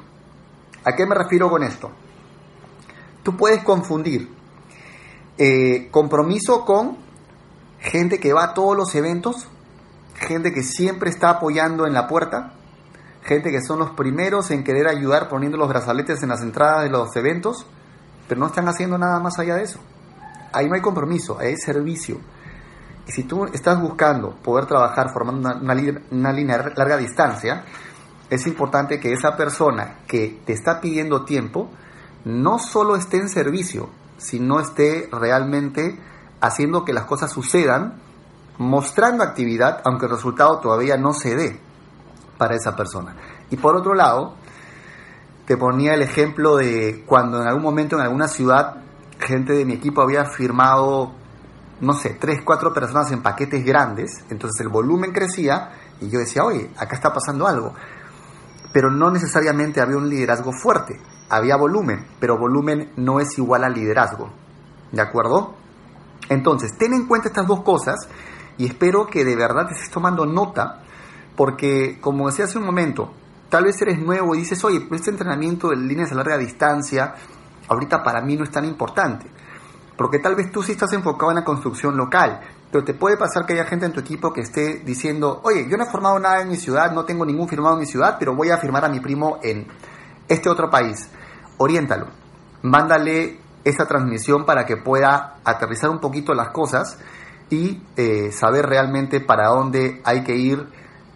¿A 0.83 0.95
qué 0.95 1.05
me 1.05 1.15
refiero 1.15 1.49
con 1.49 1.63
esto? 1.63 1.91
Tú 3.23 3.37
puedes 3.37 3.63
confundir 3.63 4.29
eh, 5.37 5.87
compromiso 5.89 6.65
con 6.65 6.97
gente 7.79 8.19
que 8.19 8.33
va 8.33 8.43
a 8.43 8.53
todos 8.53 8.75
los 8.75 8.93
eventos, 8.95 9.47
gente 10.15 10.53
que 10.53 10.63
siempre 10.63 11.09
está 11.09 11.29
apoyando 11.29 11.87
en 11.87 11.93
la 11.93 12.07
puerta, 12.07 12.53
gente 13.23 13.51
que 13.51 13.61
son 13.61 13.79
los 13.79 13.91
primeros 13.91 14.51
en 14.51 14.63
querer 14.63 14.87
ayudar 14.87 15.29
poniendo 15.29 15.57
los 15.57 15.69
brazaletes 15.69 16.21
en 16.23 16.29
las 16.29 16.41
entradas 16.41 16.83
de 16.83 16.89
los 16.89 17.15
eventos, 17.15 17.65
pero 18.27 18.39
no 18.39 18.47
están 18.47 18.67
haciendo 18.67 18.97
nada 18.97 19.19
más 19.19 19.39
allá 19.39 19.55
de 19.55 19.63
eso. 19.63 19.79
Ahí 20.51 20.67
no 20.67 20.75
hay 20.75 20.81
compromiso, 20.81 21.37
hay 21.39 21.55
servicio. 21.57 22.17
Y 23.07 23.11
si 23.11 23.23
tú 23.23 23.45
estás 23.45 23.81
buscando 23.81 24.35
poder 24.43 24.65
trabajar 24.65 25.11
formando 25.11 25.49
una, 25.49 25.75
una, 26.11 26.31
línea 26.31 26.71
larga 26.75 26.97
distancia, 26.97 27.65
es 28.29 28.45
importante 28.47 28.99
que 28.99 29.11
esa 29.11 29.35
persona 29.35 29.99
que 30.07 30.39
te 30.45 30.53
está 30.53 30.79
pidiendo 30.79 31.25
tiempo 31.25 31.69
no 32.25 32.59
solo 32.59 32.95
esté 32.95 33.17
en 33.17 33.29
servicio, 33.29 33.89
sino 34.17 34.59
esté 34.59 35.09
realmente 35.11 35.99
haciendo 36.39 36.85
que 36.85 36.93
las 36.93 37.05
cosas 37.05 37.31
sucedan, 37.31 37.95
mostrando 38.57 39.23
actividad, 39.23 39.81
aunque 39.85 40.05
el 40.05 40.11
resultado 40.11 40.59
todavía 40.59 40.97
no 40.97 41.13
se 41.13 41.35
dé 41.35 41.59
para 42.43 42.57
esa 42.57 42.75
persona. 42.75 43.15
Y 43.51 43.55
por 43.55 43.73
otro 43.77 43.93
lado, 43.93 44.33
te 45.45 45.55
ponía 45.55 45.93
el 45.93 46.01
ejemplo 46.01 46.57
de 46.57 47.05
cuando 47.05 47.41
en 47.41 47.47
algún 47.47 47.63
momento 47.63 47.95
en 47.95 48.01
alguna 48.01 48.27
ciudad 48.27 48.83
gente 49.17 49.53
de 49.53 49.63
mi 49.63 49.75
equipo 49.75 50.01
había 50.01 50.25
firmado, 50.25 51.13
no 51.79 51.93
sé, 51.93 52.17
tres, 52.19 52.41
cuatro 52.43 52.73
personas 52.73 53.09
en 53.13 53.21
paquetes 53.21 53.63
grandes, 53.63 54.25
entonces 54.29 54.59
el 54.59 54.67
volumen 54.67 55.13
crecía 55.13 55.69
y 56.01 56.09
yo 56.09 56.19
decía, 56.19 56.43
oye, 56.43 56.69
acá 56.77 56.97
está 56.97 57.13
pasando 57.13 57.47
algo. 57.47 57.73
Pero 58.73 58.91
no 58.91 59.09
necesariamente 59.09 59.79
había 59.79 59.95
un 59.95 60.09
liderazgo 60.09 60.51
fuerte, 60.51 60.99
había 61.29 61.55
volumen, 61.55 62.05
pero 62.19 62.37
volumen 62.37 62.91
no 62.97 63.21
es 63.21 63.37
igual 63.37 63.63
a 63.63 63.69
liderazgo. 63.69 64.33
¿De 64.91 65.01
acuerdo? 65.01 65.55
Entonces, 66.27 66.77
ten 66.77 66.93
en 66.93 67.07
cuenta 67.07 67.29
estas 67.29 67.47
dos 67.47 67.61
cosas 67.63 67.95
y 68.57 68.65
espero 68.65 69.07
que 69.07 69.23
de 69.23 69.37
verdad 69.37 69.67
te 69.67 69.75
estés 69.75 69.91
tomando 69.91 70.25
nota 70.25 70.83
porque, 71.35 71.99
como 71.99 72.27
decía 72.27 72.45
hace 72.45 72.57
un 72.57 72.65
momento, 72.65 73.11
tal 73.49 73.65
vez 73.65 73.81
eres 73.81 73.99
nuevo 73.99 74.35
y 74.35 74.39
dices, 74.39 74.63
oye, 74.63 74.87
este 74.91 75.11
entrenamiento 75.11 75.69
de 75.69 75.77
líneas 75.77 76.11
a 76.11 76.15
larga 76.15 76.37
distancia, 76.37 77.15
ahorita 77.67 78.03
para 78.03 78.21
mí 78.21 78.35
no 78.35 78.43
es 78.43 78.51
tan 78.51 78.65
importante. 78.65 79.27
Porque 79.97 80.19
tal 80.19 80.35
vez 80.35 80.51
tú 80.51 80.63
sí 80.63 80.71
estás 80.71 80.93
enfocado 80.93 81.31
en 81.31 81.37
la 81.37 81.43
construcción 81.43 81.95
local, 81.95 82.41
pero 82.71 82.83
te 82.83 82.95
puede 82.95 83.17
pasar 83.17 83.45
que 83.45 83.53
haya 83.53 83.65
gente 83.65 83.85
en 83.85 83.93
tu 83.93 83.99
equipo 83.99 84.33
que 84.33 84.41
esté 84.41 84.79
diciendo, 84.79 85.41
oye, 85.43 85.67
yo 85.69 85.77
no 85.77 85.83
he 85.83 85.89
formado 85.89 86.17
nada 86.19 86.41
en 86.41 86.49
mi 86.49 86.57
ciudad, 86.57 86.91
no 86.91 87.05
tengo 87.05 87.25
ningún 87.25 87.47
firmado 87.47 87.75
en 87.75 87.81
mi 87.81 87.85
ciudad, 87.85 88.17
pero 88.17 88.35
voy 88.35 88.49
a 88.49 88.57
firmar 88.57 88.83
a 88.85 88.89
mi 88.89 88.99
primo 88.99 89.39
en 89.43 89.67
este 90.27 90.49
otro 90.49 90.71
país. 90.71 91.07
Oriéntalo, 91.57 92.07
mándale 92.63 93.39
esa 93.63 93.85
transmisión 93.85 94.45
para 94.45 94.65
que 94.65 94.77
pueda 94.77 95.37
aterrizar 95.43 95.89
un 95.89 95.99
poquito 95.99 96.33
las 96.33 96.49
cosas 96.49 96.97
y 97.49 97.81
eh, 97.95 98.31
saber 98.31 98.65
realmente 98.65 99.21
para 99.21 99.49
dónde 99.49 100.01
hay 100.03 100.23
que 100.23 100.35
ir, 100.35 100.67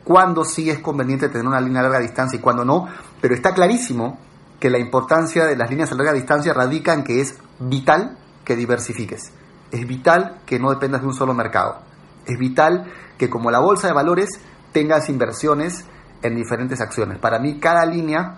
cuándo 0.08 0.46
sí 0.46 0.70
es 0.70 0.80
conveniente 0.80 1.28
tener 1.28 1.46
una 1.46 1.60
línea 1.60 1.82
a 1.82 1.84
larga 1.84 2.00
distancia 2.00 2.40
y 2.40 2.42
cuándo 2.42 2.64
no, 2.64 2.88
pero 3.20 3.36
está 3.36 3.54
clarísimo 3.54 4.18
que 4.58 4.70
la 4.70 4.80
importancia 4.80 5.46
de 5.46 5.58
las 5.58 5.70
líneas 5.70 5.92
a 5.92 5.96
larga 5.96 6.14
distancia 6.14 6.54
radica 6.54 6.94
en 6.94 7.04
que 7.04 7.20
es 7.20 7.38
vital 7.60 8.18
que 8.46 8.56
diversifiques, 8.56 9.34
es 9.70 9.86
vital 9.86 10.40
que 10.46 10.60
no 10.60 10.70
dependas 10.70 11.02
de 11.02 11.08
un 11.08 11.14
solo 11.14 11.34
mercado, 11.34 11.82
es 12.26 12.40
vital 12.40 12.90
que 13.18 13.30
como 13.30 13.52
la 13.52 13.60
bolsa 13.60 13.88
de 13.88 13.94
valores 13.94 14.30
tengas 14.72 15.10
inversiones 15.10 15.84
en 16.22 16.38
diferentes 16.38 16.80
acciones. 16.80 17.20
Para 17.20 17.38
mí 17.38 17.60
cada 17.60 17.86
línea 17.86 18.38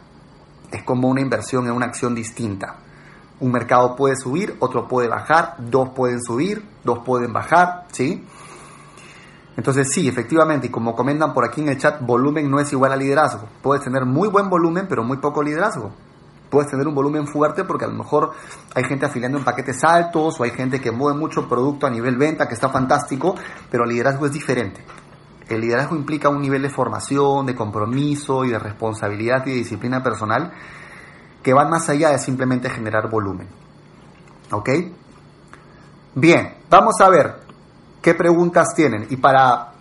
es 0.72 0.82
como 0.82 1.08
una 1.08 1.22
inversión 1.22 1.68
en 1.68 1.74
una 1.74 1.86
acción 1.86 2.16
distinta. 2.16 2.78
Un 3.42 3.52
mercado 3.52 3.96
puede 3.96 4.16
subir, 4.16 4.56
otro 4.60 4.88
puede 4.88 5.08
bajar, 5.08 5.56
dos 5.60 5.90
pueden 5.90 6.20
subir, 6.20 6.66
dos 6.84 7.00
pueden 7.06 7.32
bajar, 7.32 7.86
¿sí? 7.92 8.26
Entonces 9.60 9.92
sí, 9.92 10.08
efectivamente, 10.08 10.68
y 10.68 10.70
como 10.70 10.96
comentan 10.96 11.34
por 11.34 11.44
aquí 11.44 11.60
en 11.60 11.68
el 11.68 11.78
chat, 11.78 12.00
volumen 12.00 12.50
no 12.50 12.62
es 12.62 12.72
igual 12.72 12.94
a 12.94 12.96
liderazgo. 12.96 13.50
Puedes 13.62 13.84
tener 13.84 14.06
muy 14.06 14.30
buen 14.30 14.50
volumen, 14.50 14.86
pero 14.88 15.04
muy 15.04 15.18
poco 15.18 15.44
liderazgo. 15.44 15.92
Puedes 16.50 16.72
tener 16.72 16.88
un 16.88 16.96
volumen 16.96 17.28
fuerte 17.28 17.66
porque 17.66 17.84
a 17.84 17.90
lo 17.90 17.96
mejor 17.96 18.32
hay 18.74 18.86
gente 18.86 19.06
afiliando 19.06 19.38
en 19.38 19.44
paquetes 19.44 19.84
altos 19.84 20.40
o 20.40 20.44
hay 20.46 20.52
gente 20.52 20.80
que 20.80 20.94
mueve 20.94 21.20
mucho 21.20 21.50
producto 21.50 21.88
a 21.88 21.90
nivel 21.90 22.16
venta, 22.16 22.48
que 22.48 22.54
está 22.54 22.70
fantástico, 22.70 23.36
pero 23.70 23.84
el 23.84 23.90
liderazgo 23.90 24.28
es 24.28 24.32
diferente. 24.32 24.82
El 25.50 25.60
liderazgo 25.60 25.98
implica 25.98 26.30
un 26.30 26.40
nivel 26.40 26.62
de 26.62 26.70
formación, 26.70 27.46
de 27.46 27.54
compromiso 27.54 28.46
y 28.46 28.52
de 28.52 28.60
responsabilidad 28.60 29.46
y 29.46 29.50
de 29.50 29.56
disciplina 29.58 30.02
personal 30.02 30.54
que 31.44 31.54
van 31.54 31.70
más 31.70 31.90
allá 31.90 32.12
de 32.12 32.18
simplemente 32.18 32.70
generar 32.70 33.10
volumen. 33.10 33.50
¿Ok? 34.52 34.70
Bien, 36.16 36.60
vamos 36.70 36.96
a 37.02 37.10
ver 37.10 37.49
qué 38.02 38.14
preguntas 38.16 38.74
tienen. 38.76 39.08
Y 39.10 39.18
para, 39.18 39.74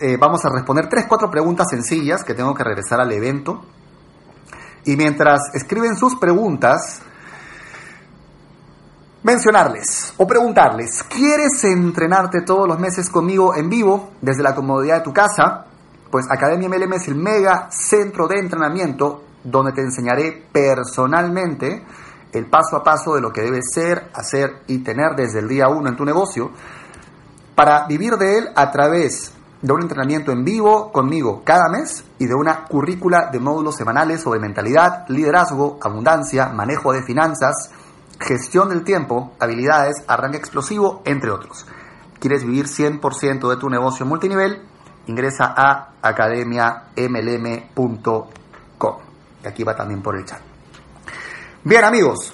eh, 0.00 0.16
vamos 0.18 0.44
a 0.44 0.50
responder 0.50 0.88
tres, 0.88 1.06
cuatro 1.08 1.30
preguntas 1.30 1.66
sencillas 1.70 2.24
que 2.24 2.34
tengo 2.34 2.54
que 2.54 2.64
regresar 2.64 3.00
al 3.00 3.12
evento. 3.12 3.62
Y 4.84 4.96
mientras 4.96 5.54
escriben 5.54 5.96
sus 5.96 6.16
preguntas, 6.16 7.02
mencionarles 9.22 10.14
o 10.16 10.26
preguntarles, 10.26 11.02
¿quieres 11.02 11.64
entrenarte 11.64 12.42
todos 12.42 12.68
los 12.68 12.78
meses 12.78 13.10
conmigo 13.10 13.56
en 13.56 13.68
vivo 13.68 14.12
desde 14.20 14.42
la 14.42 14.54
comodidad 14.54 14.98
de 14.98 15.02
tu 15.02 15.12
casa? 15.12 15.66
Pues 16.10 16.26
Academia 16.30 16.68
MLM 16.68 16.92
es 16.92 17.08
el 17.08 17.16
mega 17.16 17.68
centro 17.70 18.28
de 18.28 18.38
entrenamiento 18.38 19.24
donde 19.42 19.72
te 19.72 19.80
enseñaré 19.80 20.46
personalmente 20.52 21.84
el 22.32 22.46
paso 22.46 22.76
a 22.76 22.84
paso 22.84 23.14
de 23.14 23.20
lo 23.20 23.32
que 23.32 23.42
debes 23.42 23.70
ser, 23.72 24.10
hacer 24.14 24.62
y 24.66 24.78
tener 24.78 25.16
desde 25.16 25.40
el 25.40 25.48
día 25.48 25.68
uno 25.68 25.88
en 25.88 25.96
tu 25.96 26.04
negocio 26.04 26.50
para 27.56 27.88
vivir 27.88 28.16
de 28.16 28.38
él 28.38 28.48
a 28.54 28.70
través 28.70 29.32
de 29.60 29.72
un 29.72 29.82
entrenamiento 29.82 30.30
en 30.30 30.44
vivo 30.44 30.92
conmigo 30.92 31.42
cada 31.44 31.68
mes 31.68 32.04
y 32.18 32.26
de 32.26 32.34
una 32.34 32.66
currícula 32.66 33.30
de 33.32 33.40
módulos 33.40 33.74
semanales 33.74 34.22
sobre 34.22 34.38
mentalidad, 34.38 35.04
liderazgo, 35.08 35.80
abundancia, 35.82 36.50
manejo 36.50 36.92
de 36.92 37.02
finanzas, 37.02 37.72
gestión 38.20 38.68
del 38.68 38.84
tiempo, 38.84 39.32
habilidades, 39.40 40.04
arranque 40.06 40.38
explosivo, 40.38 41.02
entre 41.04 41.32
otros. 41.32 41.66
¿Quieres 42.20 42.44
vivir 42.44 42.66
100% 42.66 43.50
de 43.50 43.56
tu 43.56 43.68
negocio 43.68 44.06
multinivel? 44.06 44.62
Ingresa 45.06 45.52
a 45.56 45.88
academiamlm.com. 46.02 48.96
Y 49.42 49.46
aquí 49.46 49.64
va 49.64 49.74
también 49.76 50.02
por 50.02 50.16
el 50.16 50.24
chat. 50.24 50.40
Bien 51.62 51.84
amigos, 51.84 52.32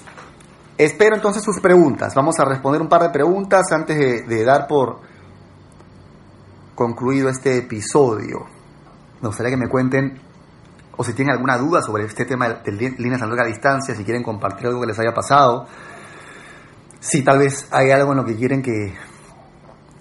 espero 0.77 1.15
entonces 1.15 1.43
sus 1.43 1.59
preguntas. 1.59 2.15
Vamos 2.15 2.39
a 2.39 2.45
responder 2.45 2.81
un 2.81 2.87
par 2.87 3.01
de 3.01 3.09
preguntas 3.09 3.69
antes 3.71 4.25
de, 4.27 4.43
dar 4.43 4.67
por 4.67 5.01
concluido 6.75 7.29
este 7.29 7.57
episodio. 7.57 8.45
Me 9.21 9.27
gustaría 9.27 9.51
que 9.51 9.57
me 9.57 9.69
cuenten 9.69 10.19
o 10.95 11.03
si 11.03 11.13
tienen 11.13 11.33
alguna 11.33 11.57
duda 11.57 11.81
sobre 11.81 12.05
este 12.05 12.25
tema 12.25 12.49
de 12.49 12.71
líneas 12.71 13.21
a 13.21 13.25
larga 13.25 13.45
distancia, 13.45 13.95
si 13.95 14.03
quieren 14.03 14.23
compartir 14.23 14.67
algo 14.67 14.81
que 14.81 14.87
les 14.87 14.99
haya 14.99 15.13
pasado, 15.13 15.65
si 16.99 17.23
tal 17.23 17.39
vez 17.39 17.67
hay 17.71 17.91
algo 17.91 18.11
en 18.11 18.17
lo 18.17 18.25
que 18.25 18.35
quieren 18.35 18.61
que, 18.61 18.93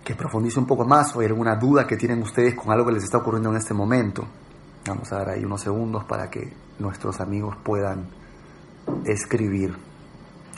que 0.05 0.15
profundice 0.15 0.59
un 0.59 0.67
poco 0.67 0.85
más 0.85 1.17
o 1.17 1.21
hay 1.21 1.27
alguna 1.27 1.57
duda 1.57 1.87
que 1.87 1.97
tienen 1.97 2.23
ustedes 2.23 2.55
con 2.55 2.71
algo 2.73 2.87
que 2.87 2.93
les 2.93 3.05
está 3.05 3.19
ocurriendo 3.19 3.51
en 3.51 3.57
este 3.57 3.73
momento. 3.73 4.27
Vamos 4.87 5.11
a 5.13 5.19
dar 5.19 5.31
ahí 5.31 5.45
unos 5.45 5.63
segundos 5.63 6.05
para 6.05 6.29
que 6.29 6.53
nuestros 6.79 7.21
amigos 7.21 7.57
puedan 7.63 8.09
escribir. 9.05 9.75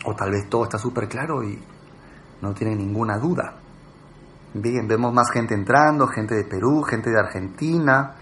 O 0.07 0.15
tal 0.15 0.33
vez 0.33 0.49
todo 0.49 0.65
está 0.65 0.79
súper 0.79 1.09
claro 1.09 1.45
y 1.45 1.59
no 2.43 2.53
tienen 2.55 2.79
ninguna 2.79 3.19
duda. 3.19 3.55
Bien, 4.57 4.87
vemos 4.87 5.13
más 5.13 5.33
gente 5.33 5.53
entrando, 5.53 6.07
gente 6.07 6.37
de 6.37 6.45
Perú, 6.45 6.85
gente 6.85 7.11
de 7.11 7.19
Argentina. 7.19 8.15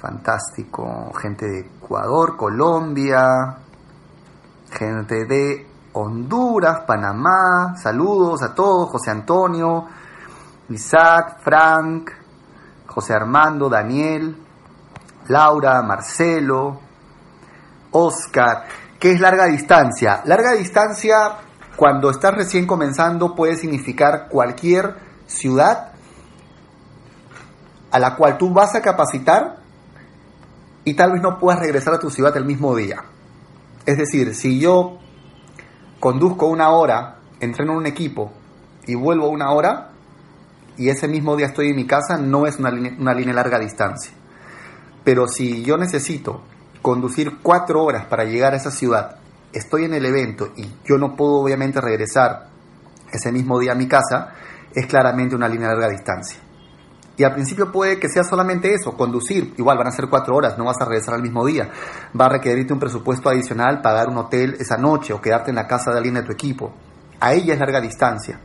Fantástico. 0.00 1.12
Gente 1.20 1.44
de 1.44 1.60
Ecuador, 1.76 2.36
Colombia. 2.36 3.56
Gente 4.70 5.24
de 5.24 5.66
Honduras, 5.94 6.84
Panamá. 6.86 7.74
Saludos 7.82 8.44
a 8.44 8.54
todos. 8.54 8.90
José 8.90 9.10
Antonio, 9.10 9.88
Isaac, 10.68 11.40
Frank, 11.42 12.12
José 12.86 13.14
Armando, 13.14 13.68
Daniel, 13.68 14.36
Laura, 15.26 15.82
Marcelo, 15.82 16.78
Oscar. 17.90 18.66
¿Qué 19.00 19.14
es 19.14 19.20
larga 19.20 19.46
distancia? 19.46 20.22
Larga 20.26 20.52
distancia, 20.52 21.38
cuando 21.80 22.10
estás 22.10 22.34
recién 22.34 22.66
comenzando, 22.66 23.34
puede 23.34 23.56
significar 23.56 24.28
cualquier 24.28 24.96
ciudad 25.26 25.92
a 27.90 27.98
la 27.98 28.16
cual 28.16 28.36
tú 28.36 28.52
vas 28.52 28.74
a 28.74 28.82
capacitar 28.82 29.56
y 30.84 30.92
tal 30.92 31.12
vez 31.12 31.22
no 31.22 31.38
puedas 31.38 31.58
regresar 31.58 31.94
a 31.94 31.98
tu 31.98 32.10
ciudad 32.10 32.36
el 32.36 32.44
mismo 32.44 32.76
día. 32.76 33.02
Es 33.86 33.96
decir, 33.96 34.34
si 34.34 34.60
yo 34.60 34.98
conduzco 36.00 36.48
una 36.48 36.68
hora, 36.68 37.16
entreno 37.40 37.72
en 37.72 37.78
un 37.78 37.86
equipo 37.86 38.30
y 38.86 38.94
vuelvo 38.94 39.30
una 39.30 39.50
hora 39.50 39.92
y 40.76 40.90
ese 40.90 41.08
mismo 41.08 41.34
día 41.34 41.46
estoy 41.46 41.70
en 41.70 41.76
mi 41.76 41.86
casa, 41.86 42.18
no 42.18 42.46
es 42.46 42.58
una 42.58 42.70
línea, 42.70 42.92
una 42.98 43.14
línea 43.14 43.32
larga 43.32 43.58
distancia. 43.58 44.12
Pero 45.02 45.26
si 45.26 45.62
yo 45.62 45.78
necesito 45.78 46.42
conducir 46.82 47.38
cuatro 47.40 47.82
horas 47.82 48.04
para 48.04 48.24
llegar 48.24 48.52
a 48.52 48.58
esa 48.58 48.70
ciudad, 48.70 49.19
estoy 49.52 49.84
en 49.84 49.94
el 49.94 50.04
evento 50.04 50.52
y 50.56 50.68
yo 50.84 50.98
no 50.98 51.16
puedo 51.16 51.40
obviamente 51.42 51.80
regresar 51.80 52.48
ese 53.12 53.32
mismo 53.32 53.58
día 53.58 53.72
a 53.72 53.74
mi 53.74 53.88
casa, 53.88 54.34
es 54.74 54.86
claramente 54.86 55.34
una 55.34 55.48
línea 55.48 55.68
larga 55.68 55.88
distancia. 55.88 56.38
Y 57.16 57.24
al 57.24 57.34
principio 57.34 57.70
puede 57.70 57.98
que 57.98 58.08
sea 58.08 58.24
solamente 58.24 58.72
eso, 58.72 58.96
conducir, 58.96 59.52
igual 59.58 59.76
van 59.76 59.88
a 59.88 59.92
ser 59.92 60.08
cuatro 60.08 60.34
horas, 60.36 60.56
no 60.56 60.64
vas 60.64 60.80
a 60.80 60.86
regresar 60.86 61.14
al 61.14 61.22
mismo 61.22 61.44
día. 61.44 61.68
Va 62.18 62.26
a 62.26 62.30
requerirte 62.30 62.72
un 62.72 62.78
presupuesto 62.78 63.28
adicional, 63.28 63.82
pagar 63.82 64.08
un 64.08 64.16
hotel 64.16 64.56
esa 64.58 64.78
noche 64.78 65.12
o 65.12 65.20
quedarte 65.20 65.50
en 65.50 65.56
la 65.56 65.66
casa 65.66 65.90
de 65.90 65.98
alguien 65.98 66.14
de 66.14 66.22
tu 66.22 66.32
equipo. 66.32 66.72
A 67.18 67.34
ella 67.34 67.52
es 67.52 67.60
larga 67.60 67.80
distancia. 67.80 68.40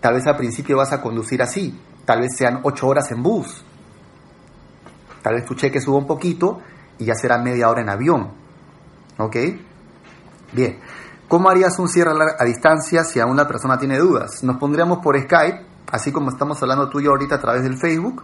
Tal 0.00 0.14
vez 0.14 0.26
al 0.26 0.36
principio 0.36 0.76
vas 0.76 0.92
a 0.92 1.00
conducir 1.00 1.40
así, 1.40 1.78
tal 2.04 2.20
vez 2.20 2.36
sean 2.36 2.60
ocho 2.64 2.88
horas 2.88 3.10
en 3.12 3.22
bus, 3.22 3.64
Tal 5.24 5.36
vez 5.36 5.46
tu 5.46 5.54
cheque 5.54 5.80
suba 5.80 5.96
un 5.96 6.06
poquito 6.06 6.60
y 6.98 7.06
ya 7.06 7.14
será 7.14 7.38
media 7.38 7.70
hora 7.70 7.80
en 7.80 7.88
avión. 7.88 8.30
¿Ok? 9.16 9.36
Bien. 10.54 10.78
¿Cómo 11.28 11.48
harías 11.48 11.78
un 11.78 11.88
cierre 11.88 12.12
a 12.38 12.44
distancia 12.44 13.02
si 13.04 13.18
aún 13.18 13.36
la 13.36 13.48
persona 13.48 13.78
tiene 13.78 13.98
dudas? 13.98 14.42
Nos 14.44 14.58
pondríamos 14.58 14.98
por 14.98 15.20
Skype, 15.20 15.66
así 15.90 16.12
como 16.12 16.30
estamos 16.30 16.60
hablando 16.62 16.88
tú 16.88 17.00
y 17.00 17.04
yo 17.04 17.10
ahorita 17.10 17.36
a 17.36 17.40
través 17.40 17.62
del 17.62 17.76
Facebook. 17.76 18.22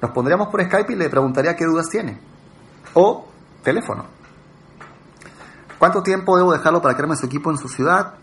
Nos 0.00 0.10
pondríamos 0.12 0.48
por 0.48 0.62
Skype 0.62 0.92
y 0.92 0.96
le 0.96 1.08
preguntaría 1.08 1.56
qué 1.56 1.64
dudas 1.64 1.88
tiene. 1.88 2.20
O 2.94 3.28
teléfono. 3.62 4.04
¿Cuánto 5.78 6.02
tiempo 6.02 6.36
debo 6.36 6.52
dejarlo 6.52 6.80
para 6.80 6.94
crearme 6.94 7.16
su 7.16 7.26
equipo 7.26 7.50
en 7.50 7.56
su 7.56 7.68
ciudad 7.68 8.14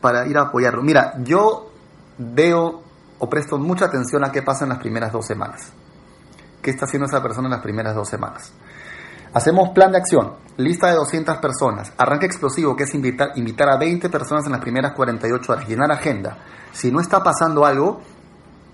para 0.00 0.26
ir 0.26 0.38
a 0.38 0.42
apoyarlo? 0.42 0.82
Mira, 0.82 1.14
yo 1.18 1.70
veo 2.18 2.82
o 3.18 3.28
presto 3.28 3.58
mucha 3.58 3.86
atención 3.86 4.24
a 4.24 4.30
qué 4.30 4.42
pasa 4.42 4.64
en 4.64 4.70
las 4.70 4.78
primeras 4.78 5.12
dos 5.12 5.26
semanas 5.26 5.72
qué 6.62 6.70
está 6.70 6.84
haciendo 6.84 7.06
esa 7.06 7.22
persona 7.22 7.48
en 7.48 7.52
las 7.52 7.62
primeras 7.62 7.94
dos 7.94 8.08
semanas. 8.08 8.52
Hacemos 9.32 9.70
plan 9.70 9.92
de 9.92 9.98
acción, 9.98 10.34
lista 10.56 10.88
de 10.88 10.96
200 10.96 11.36
personas, 11.38 11.92
arranque 11.96 12.26
explosivo, 12.26 12.74
que 12.74 12.84
es 12.84 12.94
invitar, 12.94 13.30
invitar 13.36 13.68
a 13.68 13.76
20 13.76 14.08
personas 14.08 14.44
en 14.46 14.52
las 14.52 14.60
primeras 14.60 14.92
48 14.92 15.52
horas, 15.52 15.68
llenar 15.68 15.92
agenda. 15.92 16.38
Si 16.72 16.90
no 16.90 17.00
está 17.00 17.22
pasando 17.22 17.64
algo, 17.64 18.00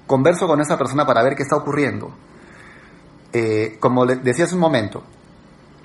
converso 0.07 0.47
con 0.47 0.61
esa 0.61 0.79
persona 0.79 1.05
para 1.05 1.23
ver 1.23 1.37
qué 1.37 1.43
está 1.43 1.57
ocurriendo. 1.57 2.11
eh, 3.33 3.77
como 3.81 4.07
le 4.07 4.17
decía 4.17 4.47
hace 4.47 4.55
un 4.55 4.61
momento, 4.61 5.03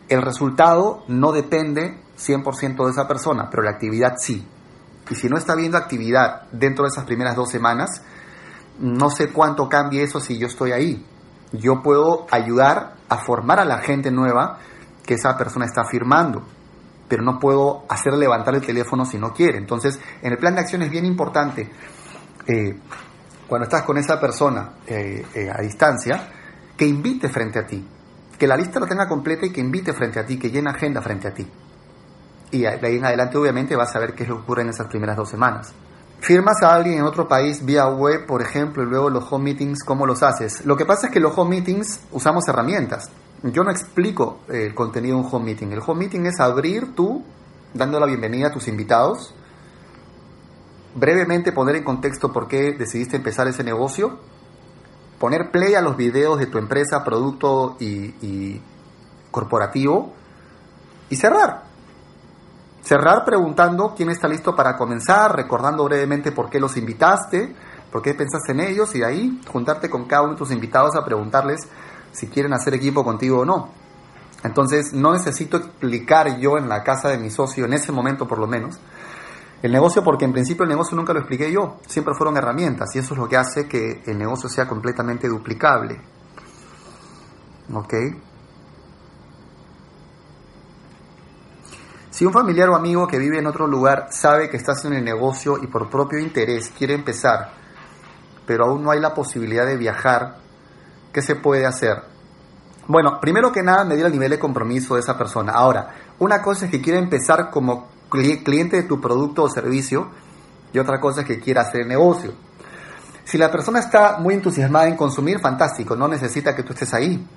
el 0.08 0.22
resultado 0.22 1.04
no 1.08 1.34
depende 1.34 1.98
100% 2.18 2.86
de 2.86 2.92
esa 2.92 3.08
persona, 3.08 3.50
pero 3.50 3.64
la 3.64 3.72
actividad 3.72 4.16
sí. 4.18 4.46
Y 5.10 5.16
si 5.16 5.28
no 5.28 5.38
está 5.38 5.56
viendo 5.56 5.78
actividad 5.78 6.44
dentro 6.52 6.86
de 6.86 6.90
esas 6.90 7.04
primeras 7.04 7.36
dos 7.36 7.50
semanas, 7.50 8.02
no 8.80 9.10
sé 9.10 9.30
cuánto 9.30 9.68
cambie 9.68 10.04
eso 10.04 10.22
si 10.22 10.38
yo 10.38 10.48
estoy 10.48 10.72
ahí. 10.72 11.06
Yo 11.52 11.82
puedo 11.82 12.26
ayudar 12.32 12.96
a 13.10 13.18
formar 13.18 13.60
a 13.60 13.66
la 13.66 13.80
gente 13.80 14.12
nueva 14.12 14.60
que 15.06 15.16
esa 15.16 15.38
persona 15.38 15.66
está 15.66 15.84
firmando, 15.84 16.44
pero 17.08 17.24
no 17.24 17.40
puedo 17.40 17.84
hacer 17.90 18.14
levantar 18.14 18.56
el 18.56 18.62
teléfono 18.62 19.06
si 19.06 19.18
no 19.18 19.34
quiere. 19.34 19.58
Entonces, 19.58 20.00
en 20.22 20.32
el 20.32 20.38
plan 20.38 20.56
de 20.56 20.62
acción 20.62 20.82
es 20.82 20.90
bien 20.90 21.06
importante, 21.06 21.70
eh, 22.48 22.80
cuando 23.48 23.66
estás 23.66 23.84
con 23.84 23.98
esa 23.98 24.20
persona 24.20 24.76
eh, 24.88 25.26
eh, 25.36 25.50
a 25.50 25.62
distancia, 25.62 26.32
que 26.78 26.86
invite 26.86 27.28
frente 27.28 27.60
a 27.60 27.68
ti, 27.68 27.86
que 28.38 28.48
la 28.48 28.56
lista 28.56 28.80
lo 28.80 28.88
tenga 28.88 29.08
completa 29.08 29.46
y 29.46 29.52
que 29.52 29.60
invite 29.60 29.92
frente 29.94 30.20
a 30.20 30.26
ti, 30.26 30.40
que 30.40 30.50
llene 30.50 30.70
agenda 30.70 31.02
frente 31.02 31.28
a 31.28 31.34
ti. 31.34 31.46
Y 32.52 32.62
de 32.62 32.88
ahí 32.88 32.96
en 32.96 33.06
adelante 33.06 33.38
obviamente 33.38 33.76
vas 33.76 33.96
a 33.96 34.00
ver 34.00 34.14
qué 34.14 34.24
es 34.24 34.30
lo 34.30 34.38
que 34.38 34.44
ocurre 34.44 34.62
en 34.62 34.70
esas 34.70 34.88
primeras 34.88 35.18
dos 35.18 35.30
semanas. 35.30 35.74
Firmas 36.22 36.62
a 36.62 36.76
alguien 36.76 37.00
en 37.00 37.04
otro 37.04 37.28
país 37.28 37.66
vía 37.66 37.88
web, 37.88 38.28
por 38.28 38.44
ejemplo, 38.44 38.84
y 38.84 38.86
luego 38.86 39.10
los 39.10 39.26
home 39.32 39.46
meetings, 39.46 39.84
¿cómo 39.84 40.06
los 40.06 40.22
haces? 40.22 40.64
Lo 40.68 40.78
que 40.78 40.86
pasa 40.86 41.08
es 41.08 41.14
que 41.14 41.20
los 41.20 41.36
home 41.36 41.58
meetings 41.58 42.02
usamos 42.12 42.48
herramientas. 42.48 43.10
Yo 43.42 43.64
no 43.64 43.72
explico 43.72 44.42
el 44.48 44.76
contenido 44.76 45.18
de 45.18 45.24
un 45.24 45.30
home 45.32 45.46
meeting. 45.46 45.72
El 45.72 45.82
home 45.84 46.02
meeting 46.02 46.28
es 46.28 46.40
abrir 46.40 46.94
tú, 46.94 47.24
dando 47.74 48.00
la 48.00 48.06
bienvenida 48.06 48.50
a 48.50 48.52
tus 48.52 48.68
invitados, 48.68 49.34
brevemente 50.94 51.52
poner 51.52 51.78
en 51.78 51.84
contexto 51.84 52.32
por 52.32 52.48
qué 52.48 52.74
decidiste 52.78 53.18
empezar 53.18 53.48
ese 53.48 53.64
negocio, 53.64 54.20
poner 55.18 55.50
play 55.50 55.74
a 55.74 55.82
los 55.82 55.98
videos 55.98 56.38
de 56.38 56.46
tu 56.46 56.60
empresa, 56.60 57.04
producto 57.04 57.78
y 57.80 58.62
corporativo 59.32 60.14
y 61.10 61.16
cerrar. 61.16 61.71
Cerrar 62.82 63.24
preguntando 63.24 63.94
quién 63.96 64.10
está 64.10 64.28
listo 64.28 64.56
para 64.56 64.76
comenzar, 64.76 65.36
recordando 65.36 65.84
brevemente 65.86 66.32
por 66.32 66.50
qué 66.50 66.60
los 66.60 66.78
invitaste, 66.78 67.56
por 67.92 68.02
qué 68.02 68.14
pensaste 68.14 68.54
en 68.54 68.62
ellos 68.62 68.96
y 68.96 69.00
de 69.00 69.06
ahí 69.06 69.42
juntarte 69.48 69.90
con 69.90 70.06
cada 70.06 70.24
uno 70.24 70.32
de 70.32 70.38
tus 70.38 70.52
invitados 70.52 70.96
a 70.96 71.06
preguntarles 71.06 71.60
si 72.12 72.28
quieren 72.28 72.54
hacer 72.54 72.74
equipo 72.74 73.04
contigo 73.04 73.42
o 73.42 73.46
no. 73.46 73.70
Entonces 74.44 74.94
no 74.94 75.14
necesito 75.14 75.58
explicar 75.58 76.40
yo 76.40 76.58
en 76.58 76.68
la 76.68 76.84
casa 76.84 77.10
de 77.10 77.18
mi 77.18 77.30
socio, 77.30 77.66
en 77.66 77.74
ese 77.74 77.92
momento 77.92 78.28
por 78.28 78.40
lo 78.40 78.48
menos, 78.48 78.80
el 79.62 79.72
negocio 79.72 80.04
porque 80.04 80.26
en 80.26 80.34
principio 80.34 80.64
el 80.64 80.70
negocio 80.70 80.98
nunca 80.98 81.14
lo 81.14 81.20
expliqué 81.20 81.52
yo, 81.52 81.78
siempre 81.88 82.16
fueron 82.16 82.36
herramientas 82.36 82.96
y 82.96 83.00
eso 83.00 83.14
es 83.14 83.20
lo 83.20 83.30
que 83.30 83.38
hace 83.38 83.68
que 83.68 84.02
el 84.08 84.18
negocio 84.18 84.50
sea 84.50 84.68
completamente 84.68 85.28
duplicable. 85.28 86.02
¿Ok? 87.72 87.94
Si 92.22 92.26
un 92.28 92.34
familiar 92.34 92.70
o 92.70 92.76
amigo 92.76 93.08
que 93.08 93.18
vive 93.18 93.40
en 93.40 93.48
otro 93.48 93.66
lugar 93.66 94.10
sabe 94.12 94.48
que 94.48 94.56
estás 94.56 94.86
en 94.86 94.94
el 94.94 95.04
negocio 95.04 95.58
y 95.60 95.66
por 95.66 95.90
propio 95.90 96.20
interés 96.20 96.70
quiere 96.70 96.94
empezar, 96.94 97.52
pero 98.46 98.66
aún 98.66 98.84
no 98.84 98.92
hay 98.92 99.00
la 99.00 99.16
posibilidad 99.16 99.66
de 99.66 99.76
viajar, 99.76 100.36
¿qué 101.12 101.24
se 101.24 101.36
puede 101.36 101.66
hacer? 101.66 102.04
Bueno, 102.86 103.20
primero 103.20 103.52
que 103.52 103.64
nada, 103.64 103.86
medir 103.86 104.06
el 104.06 104.12
nivel 104.12 104.30
de 104.30 104.38
compromiso 104.38 104.94
de 104.94 105.00
esa 105.00 105.18
persona. 105.18 105.54
Ahora, 105.54 105.96
una 106.20 106.44
cosa 106.44 106.66
es 106.66 106.72
que 106.72 106.80
quiere 106.80 107.00
empezar 107.00 107.50
como 107.50 107.90
cliente 108.12 108.78
de 108.78 108.84
tu 108.84 109.02
producto 109.02 109.42
o 109.42 109.50
servicio 109.50 110.12
y 110.74 110.78
otra 110.78 111.00
cosa 111.00 111.22
es 111.22 111.28
que 111.28 111.40
quiera 111.40 111.62
hacer 111.62 111.88
negocio. 111.88 112.36
Si 113.24 113.40
la 113.40 113.50
persona 113.50 113.80
está 113.80 114.20
muy 114.20 114.36
entusiasmada 114.36 114.88
en 114.88 114.96
consumir, 114.96 115.40
fantástico, 115.40 115.96
no 115.96 116.08
necesita 116.08 116.56
que 116.56 116.62
tú 116.62 116.74
estés 116.74 116.94
ahí. 116.94 117.28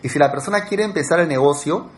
Y 0.00 0.08
si 0.08 0.20
la 0.20 0.30
persona 0.30 0.60
quiere 0.60 0.84
empezar 0.84 1.18
el 1.18 1.26
negocio, 1.26 1.90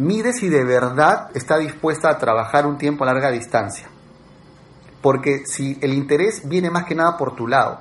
mide 0.00 0.32
si 0.32 0.48
de 0.48 0.64
verdad 0.64 1.28
está 1.34 1.58
dispuesta 1.58 2.08
a 2.08 2.16
trabajar 2.16 2.66
un 2.66 2.78
tiempo 2.78 3.04
a 3.04 3.08
larga 3.08 3.30
distancia. 3.30 3.86
Porque 5.02 5.42
si 5.44 5.78
el 5.82 5.92
interés 5.92 6.48
viene 6.48 6.70
más 6.70 6.84
que 6.84 6.94
nada 6.94 7.18
por 7.18 7.36
tu 7.36 7.46
lado 7.46 7.80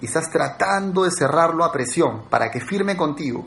y 0.00 0.06
estás 0.06 0.30
tratando 0.30 1.02
de 1.02 1.10
cerrarlo 1.10 1.64
a 1.64 1.72
presión 1.72 2.22
para 2.30 2.52
que 2.52 2.60
firme 2.60 2.96
contigo, 2.96 3.46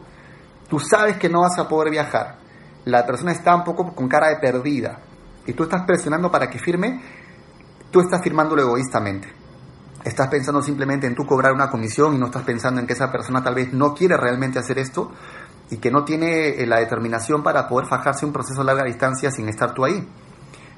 tú 0.67 0.79
sabes 0.79 1.17
que 1.17 1.29
no 1.29 1.41
vas 1.41 1.57
a 1.57 1.69
poder 1.69 1.91
viajar. 1.91 2.39
La 2.83 3.05
persona 3.05 3.31
está 3.31 3.55
un 3.55 3.63
poco 3.63 3.95
con 3.95 4.09
cara 4.09 4.27
de 4.27 4.37
perdida 4.37 4.99
y 5.45 5.53
tú 5.53 5.63
estás 5.63 5.83
presionando 5.85 6.29
para 6.29 6.49
que 6.49 6.59
firme, 6.59 7.01
tú 7.89 8.01
estás 8.01 8.21
firmándolo 8.21 8.63
egoístamente. 8.63 9.29
Estás 10.03 10.27
pensando 10.27 10.61
simplemente 10.61 11.07
en 11.07 11.15
tú 11.15 11.25
cobrar 11.25 11.53
una 11.53 11.69
comisión 11.69 12.13
y 12.13 12.17
no 12.17 12.25
estás 12.25 12.43
pensando 12.43 12.81
en 12.81 12.87
que 12.87 12.93
esa 12.93 13.09
persona 13.09 13.41
tal 13.41 13.55
vez 13.55 13.71
no 13.71 13.93
quiere 13.93 14.17
realmente 14.17 14.59
hacer 14.59 14.77
esto 14.77 15.13
y 15.69 15.77
que 15.77 15.91
no 15.91 16.03
tiene 16.03 16.49
eh, 16.49 16.67
la 16.67 16.79
determinación 16.79 17.43
para 17.43 17.67
poder 17.67 17.87
fajarse 17.87 18.25
un 18.25 18.33
proceso 18.33 18.61
a 18.61 18.63
larga 18.63 18.83
distancia 18.83 19.31
sin 19.31 19.49
estar 19.49 19.73
tú 19.73 19.85
ahí. 19.85 20.07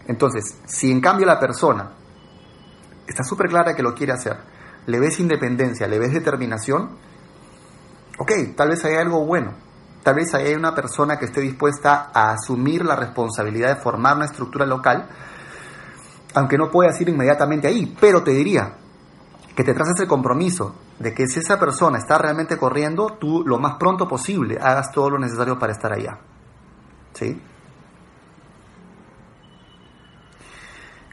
Entonces, 0.08 0.60
si 0.66 0.92
en 0.92 1.02
cambio 1.02 1.26
la 1.26 1.40
persona 1.40 1.92
está 3.08 3.24
súper 3.24 3.50
clara 3.50 3.76
que 3.76 3.84
lo 3.84 3.94
quiere 3.94 4.14
hacer, 4.14 4.38
le 4.86 5.00
ves 5.00 5.20
independencia, 5.20 5.88
le 5.88 6.00
ves 6.00 6.14
determinación, 6.14 6.98
ok, 8.20 8.32
tal 8.56 8.70
vez 8.70 8.86
hay 8.86 8.96
algo 8.96 9.26
bueno. 9.26 9.54
Tal 10.04 10.14
vez 10.14 10.36
hay 10.36 10.54
una 10.54 10.76
persona 10.76 11.18
que 11.18 11.26
esté 11.26 11.42
dispuesta 11.42 12.12
a 12.14 12.34
asumir 12.34 12.86
la 12.86 12.96
responsabilidad 12.96 13.76
de 13.76 13.82
formar 13.82 14.16
una 14.16 14.26
estructura 14.26 14.64
local, 14.64 15.10
aunque 16.36 16.60
no 16.60 16.70
puedas 16.70 17.02
ir 17.02 17.10
inmediatamente 17.10 17.68
ahí, 17.68 17.96
pero 18.00 18.22
te 18.24 18.30
diría 18.32 18.76
que 19.56 19.64
te 19.64 19.74
traces 19.74 20.00
el 20.02 20.08
compromiso 20.08 20.76
de 21.00 21.14
que 21.14 21.28
si 21.28 21.40
esa 21.40 21.60
persona 21.60 21.98
está 21.98 22.18
realmente 22.18 22.58
corriendo, 22.58 23.18
tú 23.20 23.44
lo 23.46 23.60
más 23.60 23.76
pronto 23.76 24.08
posible 24.08 24.58
hagas 24.62 24.92
todo 24.92 25.12
lo 25.12 25.20
necesario 25.20 25.60
para 25.60 25.74
estar 25.74 25.92
allá. 25.92 26.20
¿Sí? 27.14 27.42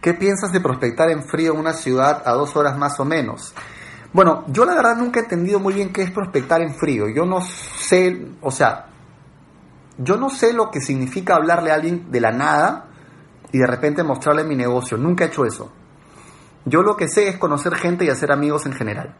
¿Qué 0.01 0.15
piensas 0.15 0.53
de 0.53 0.61
prospectar 0.61 1.11
en 1.11 1.23
frío 1.23 1.53
en 1.53 1.61
una 1.61 1.73
ciudad 1.73 2.23
a 2.27 2.33
dos 2.33 2.57
horas 2.57 2.77
más 2.77 2.99
o 2.99 3.05
menos? 3.05 3.55
Bueno, 4.13 4.45
yo 4.49 4.65
la 4.65 4.75
verdad 4.75 4.97
nunca 4.97 5.21
he 5.21 5.23
entendido 5.23 5.59
muy 5.59 5.75
bien 5.75 5.93
qué 5.93 6.03
es 6.03 6.11
prospectar 6.11 6.61
en 6.61 6.75
frío. 6.75 7.09
Yo 7.09 7.25
no 7.25 7.41
sé, 7.41 8.27
o 8.41 8.51
sea, 8.51 8.87
yo 9.99 10.17
no 10.17 10.29
sé 10.29 10.53
lo 10.53 10.71
que 10.71 10.81
significa 10.81 11.37
hablarle 11.37 11.71
a 11.71 11.75
alguien 11.75 12.11
de 12.11 12.21
la 12.21 12.33
nada 12.33 12.89
y 13.53 13.59
de 13.59 13.67
repente 13.67 14.03
mostrarle 14.03 14.45
mi 14.45 14.57
negocio. 14.57 14.97
Nunca 14.97 15.25
he 15.25 15.29
hecho 15.29 15.45
eso. 15.45 15.71
Yo 16.65 16.83
lo 16.83 16.97
que 16.97 17.09
sé 17.09 17.29
es 17.29 17.37
conocer 17.37 17.75
gente 17.77 18.05
y 18.05 18.09
hacer 18.09 18.33
amigos 18.33 18.67
en 18.67 18.73
general. 18.73 19.17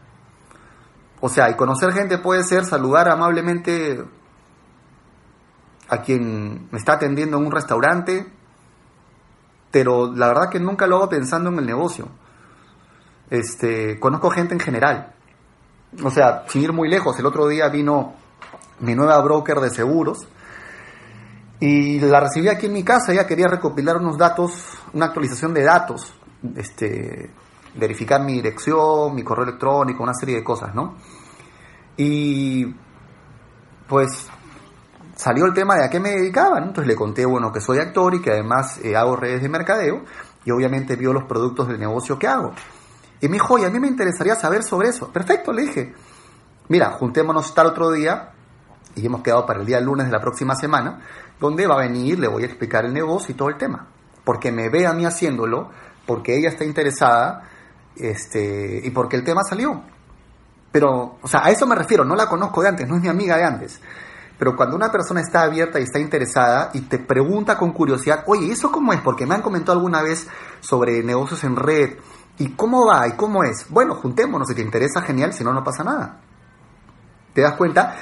O 1.25 1.29
sea, 1.29 1.49
y 1.49 1.55
conocer 1.55 1.93
gente 1.93 2.17
puede 2.17 2.43
ser 2.43 2.65
saludar 2.65 3.07
amablemente 3.07 4.03
a 5.87 6.01
quien 6.01 6.67
me 6.69 6.77
está 6.77 6.95
atendiendo 6.95 7.37
en 7.37 7.45
un 7.45 7.51
restaurante, 7.53 8.29
pero 9.71 10.13
la 10.13 10.27
verdad 10.27 10.49
que 10.49 10.59
nunca 10.59 10.85
lo 10.85 10.97
hago 10.97 11.07
pensando 11.07 11.49
en 11.49 11.59
el 11.59 11.65
negocio. 11.65 12.09
Este, 13.29 14.01
conozco 14.01 14.31
gente 14.31 14.53
en 14.53 14.59
general. 14.59 15.13
O 16.03 16.09
sea, 16.09 16.43
sin 16.49 16.61
ir 16.61 16.73
muy 16.73 16.89
lejos, 16.89 17.17
el 17.17 17.25
otro 17.25 17.47
día 17.47 17.69
vino 17.69 18.15
mi 18.81 18.93
nueva 18.93 19.21
broker 19.21 19.61
de 19.61 19.69
seguros 19.69 20.27
y 21.61 22.01
la 22.01 22.19
recibí 22.19 22.49
aquí 22.49 22.65
en 22.65 22.73
mi 22.73 22.83
casa, 22.83 23.13
ella 23.13 23.25
quería 23.25 23.47
recopilar 23.47 23.95
unos 23.95 24.17
datos, 24.17 24.77
una 24.91 25.05
actualización 25.05 25.53
de 25.53 25.63
datos, 25.63 26.13
este, 26.57 27.31
verificar 27.75 28.21
mi 28.21 28.33
dirección, 28.33 29.15
mi 29.15 29.23
correo 29.23 29.45
electrónico, 29.45 30.03
una 30.03 30.13
serie 30.13 30.35
de 30.35 30.43
cosas, 30.43 30.73
¿no? 30.75 30.95
Y 31.97 32.73
pues 33.87 34.27
salió 35.15 35.45
el 35.45 35.53
tema 35.53 35.75
de 35.75 35.85
a 35.85 35.89
qué 35.89 35.99
me 35.99 36.11
dedicaba, 36.11 36.57
Entonces 36.57 36.87
le 36.87 36.95
conté, 36.95 37.25
bueno, 37.25 37.51
que 37.51 37.61
soy 37.61 37.79
actor 37.79 38.15
y 38.15 38.21
que 38.21 38.31
además 38.31 38.79
eh, 38.83 38.95
hago 38.95 39.15
redes 39.15 39.41
de 39.41 39.49
mercadeo 39.49 40.03
y 40.45 40.51
obviamente 40.51 40.95
vio 40.95 41.13
los 41.13 41.23
productos 41.23 41.67
del 41.67 41.79
negocio 41.79 42.17
que 42.17 42.27
hago. 42.27 42.53
Y 43.21 43.27
me 43.27 43.33
dijo, 43.33 43.53
oye, 43.53 43.65
a 43.65 43.69
mí 43.69 43.79
me 43.79 43.87
interesaría 43.87 44.35
saber 44.35 44.63
sobre 44.63 44.89
eso. 44.89 45.11
Perfecto, 45.11 45.53
le 45.53 45.63
dije. 45.63 45.93
Mira, 46.67 46.91
juntémonos 46.91 47.53
tal 47.53 47.67
otro 47.67 47.91
día 47.91 48.31
y 48.95 49.05
hemos 49.05 49.21
quedado 49.21 49.45
para 49.45 49.59
el 49.59 49.65
día 49.65 49.79
lunes 49.79 50.07
de 50.07 50.11
la 50.11 50.19
próxima 50.19 50.55
semana, 50.55 51.01
donde 51.39 51.65
va 51.67 51.75
a 51.75 51.79
venir, 51.79 52.19
le 52.19 52.27
voy 52.27 52.43
a 52.43 52.45
explicar 52.45 52.85
el 52.85 52.93
negocio 52.93 53.33
y 53.33 53.37
todo 53.37 53.49
el 53.49 53.57
tema. 53.57 53.87
Porque 54.23 54.51
me 54.51 54.69
ve 54.69 54.85
a 54.85 54.93
mí 54.93 55.05
haciéndolo, 55.05 55.69
porque 56.05 56.37
ella 56.37 56.49
está 56.49 56.65
interesada 56.65 57.49
este, 57.95 58.81
y 58.83 58.89
porque 58.91 59.15
el 59.15 59.23
tema 59.23 59.43
salió. 59.43 59.81
Pero, 60.71 61.17
o 61.21 61.27
sea, 61.27 61.45
a 61.45 61.51
eso 61.51 61.67
me 61.67 61.75
refiero, 61.75 62.03
no 62.03 62.15
la 62.15 62.27
conozco 62.27 62.61
de 62.61 62.69
antes, 62.69 62.87
no 62.87 62.95
es 62.95 63.01
mi 63.01 63.09
amiga 63.09 63.37
de 63.37 63.43
antes. 63.43 63.79
Pero 64.37 64.55
cuando 64.55 64.75
una 64.75 64.91
persona 64.91 65.21
está 65.21 65.43
abierta 65.43 65.79
y 65.79 65.83
está 65.83 65.99
interesada 65.99 66.71
y 66.73 66.81
te 66.81 66.97
pregunta 66.97 67.57
con 67.57 67.71
curiosidad, 67.71 68.23
oye, 68.27 68.51
¿eso 68.51 68.71
cómo 68.71 68.91
es? 68.91 69.01
Porque 69.01 69.25
me 69.25 69.35
han 69.35 69.41
comentado 69.41 69.77
alguna 69.77 70.01
vez 70.01 70.27
sobre 70.59 71.03
negocios 71.03 71.43
en 71.43 71.55
red. 71.55 71.97
¿Y 72.39 72.49
cómo 72.49 72.87
va? 72.87 73.07
¿Y 73.07 73.11
cómo 73.11 73.43
es? 73.43 73.67
Bueno, 73.69 73.95
juntémonos, 73.95 74.47
si 74.47 74.55
te 74.55 74.61
interesa, 74.61 75.01
genial, 75.01 75.33
si 75.33 75.43
no, 75.43 75.53
no 75.53 75.63
pasa 75.63 75.83
nada. 75.83 76.19
¿Te 77.33 77.41
das 77.41 77.53
cuenta? 77.53 77.95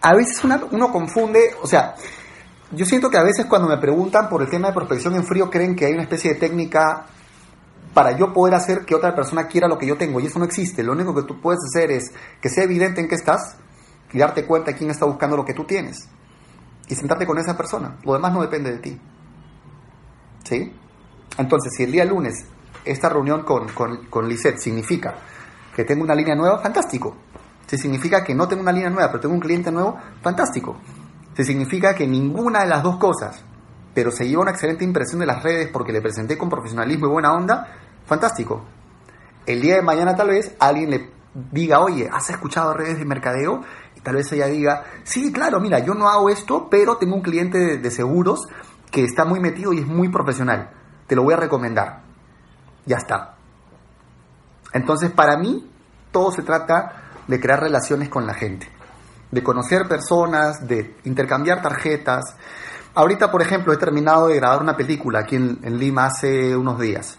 A 0.00 0.14
veces 0.14 0.42
uno 0.70 0.90
confunde, 0.90 1.54
o 1.62 1.66
sea, 1.66 1.94
yo 2.72 2.84
siento 2.84 3.10
que 3.10 3.18
a 3.18 3.22
veces 3.22 3.46
cuando 3.46 3.68
me 3.68 3.76
preguntan 3.78 4.28
por 4.28 4.42
el 4.42 4.48
tema 4.48 4.68
de 4.68 4.74
prospección 4.74 5.14
en 5.14 5.24
frío 5.24 5.50
creen 5.50 5.76
que 5.76 5.86
hay 5.86 5.92
una 5.92 6.02
especie 6.02 6.34
de 6.34 6.40
técnica 6.40 7.06
para 7.96 8.14
yo 8.14 8.34
poder 8.34 8.54
hacer 8.54 8.84
que 8.84 8.94
otra 8.94 9.14
persona 9.14 9.46
quiera 9.46 9.68
lo 9.68 9.78
que 9.78 9.86
yo 9.86 9.96
tengo. 9.96 10.20
Y 10.20 10.26
eso 10.26 10.38
no 10.38 10.44
existe. 10.44 10.82
Lo 10.82 10.92
único 10.92 11.14
que 11.14 11.22
tú 11.22 11.40
puedes 11.40 11.60
hacer 11.64 11.90
es 11.90 12.12
que 12.42 12.50
sea 12.50 12.64
evidente 12.64 13.00
en 13.00 13.08
qué 13.08 13.14
estás 13.14 13.56
y 14.12 14.18
darte 14.18 14.44
cuenta 14.44 14.74
quién 14.74 14.90
está 14.90 15.06
buscando 15.06 15.34
lo 15.34 15.46
que 15.46 15.54
tú 15.54 15.64
tienes 15.64 16.06
y 16.90 16.94
sentarte 16.94 17.24
con 17.24 17.38
esa 17.38 17.56
persona. 17.56 17.96
Lo 18.04 18.12
demás 18.12 18.34
no 18.34 18.42
depende 18.42 18.70
de 18.70 18.78
ti. 18.80 19.00
¿Sí? 20.44 20.74
Entonces, 21.38 21.72
si 21.74 21.84
el 21.84 21.92
día 21.92 22.04
lunes 22.04 22.44
esta 22.84 23.08
reunión 23.08 23.44
con, 23.44 23.66
con, 23.70 24.04
con 24.10 24.28
Lisette 24.28 24.58
significa 24.58 25.14
que 25.74 25.84
tengo 25.84 26.04
una 26.04 26.14
línea 26.14 26.34
nueva, 26.34 26.58
fantástico. 26.58 27.16
Si 27.66 27.78
significa 27.78 28.22
que 28.22 28.34
no 28.34 28.46
tengo 28.46 28.60
una 28.60 28.72
línea 28.72 28.90
nueva, 28.90 29.08
pero 29.08 29.20
tengo 29.20 29.34
un 29.34 29.40
cliente 29.40 29.72
nuevo, 29.72 29.98
fantástico. 30.20 30.76
Si 31.34 31.44
significa 31.44 31.94
que 31.94 32.06
ninguna 32.06 32.60
de 32.60 32.66
las 32.66 32.82
dos 32.82 32.98
cosas, 32.98 33.42
pero 33.94 34.10
se 34.10 34.28
lleva 34.28 34.42
una 34.42 34.50
excelente 34.50 34.84
impresión 34.84 35.20
de 35.20 35.26
las 35.26 35.42
redes 35.42 35.70
porque 35.72 35.90
le 35.90 36.02
presenté 36.02 36.36
con 36.36 36.50
profesionalismo 36.50 37.06
y 37.06 37.08
buena 37.08 37.32
onda, 37.32 37.85
fantástico. 38.06 38.64
El 39.44 39.60
día 39.60 39.76
de 39.76 39.82
mañana 39.82 40.16
tal 40.16 40.28
vez 40.28 40.54
alguien 40.58 40.90
le 40.90 41.10
diga, 41.52 41.80
oye, 41.80 42.08
¿has 42.10 42.30
escuchado 42.30 42.72
redes 42.74 42.98
de 42.98 43.04
mercadeo? 43.04 43.62
Y 43.96 44.00
tal 44.00 44.16
vez 44.16 44.30
ella 44.32 44.46
diga, 44.46 44.84
sí, 45.04 45.32
claro, 45.32 45.60
mira, 45.60 45.78
yo 45.80 45.94
no 45.94 46.08
hago 46.08 46.30
esto, 46.30 46.68
pero 46.70 46.96
tengo 46.96 47.14
un 47.14 47.22
cliente 47.22 47.78
de, 47.78 47.90
seguros 47.90 48.46
que 48.90 49.04
está 49.04 49.24
muy 49.24 49.40
metido 49.40 49.72
y 49.72 49.80
es 49.80 49.86
muy 49.86 50.08
profesional. 50.08 50.70
Te 51.06 51.14
lo 51.14 51.22
voy 51.22 51.34
a 51.34 51.38
recomendar. 51.38 52.02
Ya 52.86 52.96
está. 52.96 53.36
Entonces, 54.72 55.10
para 55.10 55.36
mí, 55.36 55.70
todo 56.10 56.32
se 56.32 56.42
trata 56.42 57.04
de 57.26 57.40
crear 57.40 57.60
relaciones 57.60 58.08
con 58.08 58.26
la 58.26 58.34
gente, 58.34 58.68
de 59.30 59.42
conocer 59.42 59.88
personas, 59.88 60.66
de 60.66 60.96
intercambiar 61.04 61.62
tarjetas. 61.62 62.24
Ahorita, 62.94 63.30
por 63.30 63.42
ejemplo, 63.42 63.72
he 63.72 63.76
terminado 63.76 64.28
de 64.28 64.36
grabar 64.36 64.62
una 64.62 64.76
película 64.76 65.20
aquí 65.20 65.36
en, 65.36 65.78
Lima 65.78 66.06
hace 66.06 66.56
unos 66.56 66.78
días. 66.80 67.18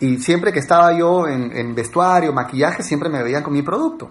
Y 0.00 0.18
siempre 0.18 0.52
que 0.52 0.58
estaba 0.58 0.96
yo 0.96 1.26
en, 1.26 1.74
vestuario, 1.74 2.32
maquillaje, 2.32 2.82
siempre 2.82 3.08
me 3.08 3.22
veían 3.22 3.42
con 3.42 3.52
mi 3.52 3.62
producto. 3.62 4.10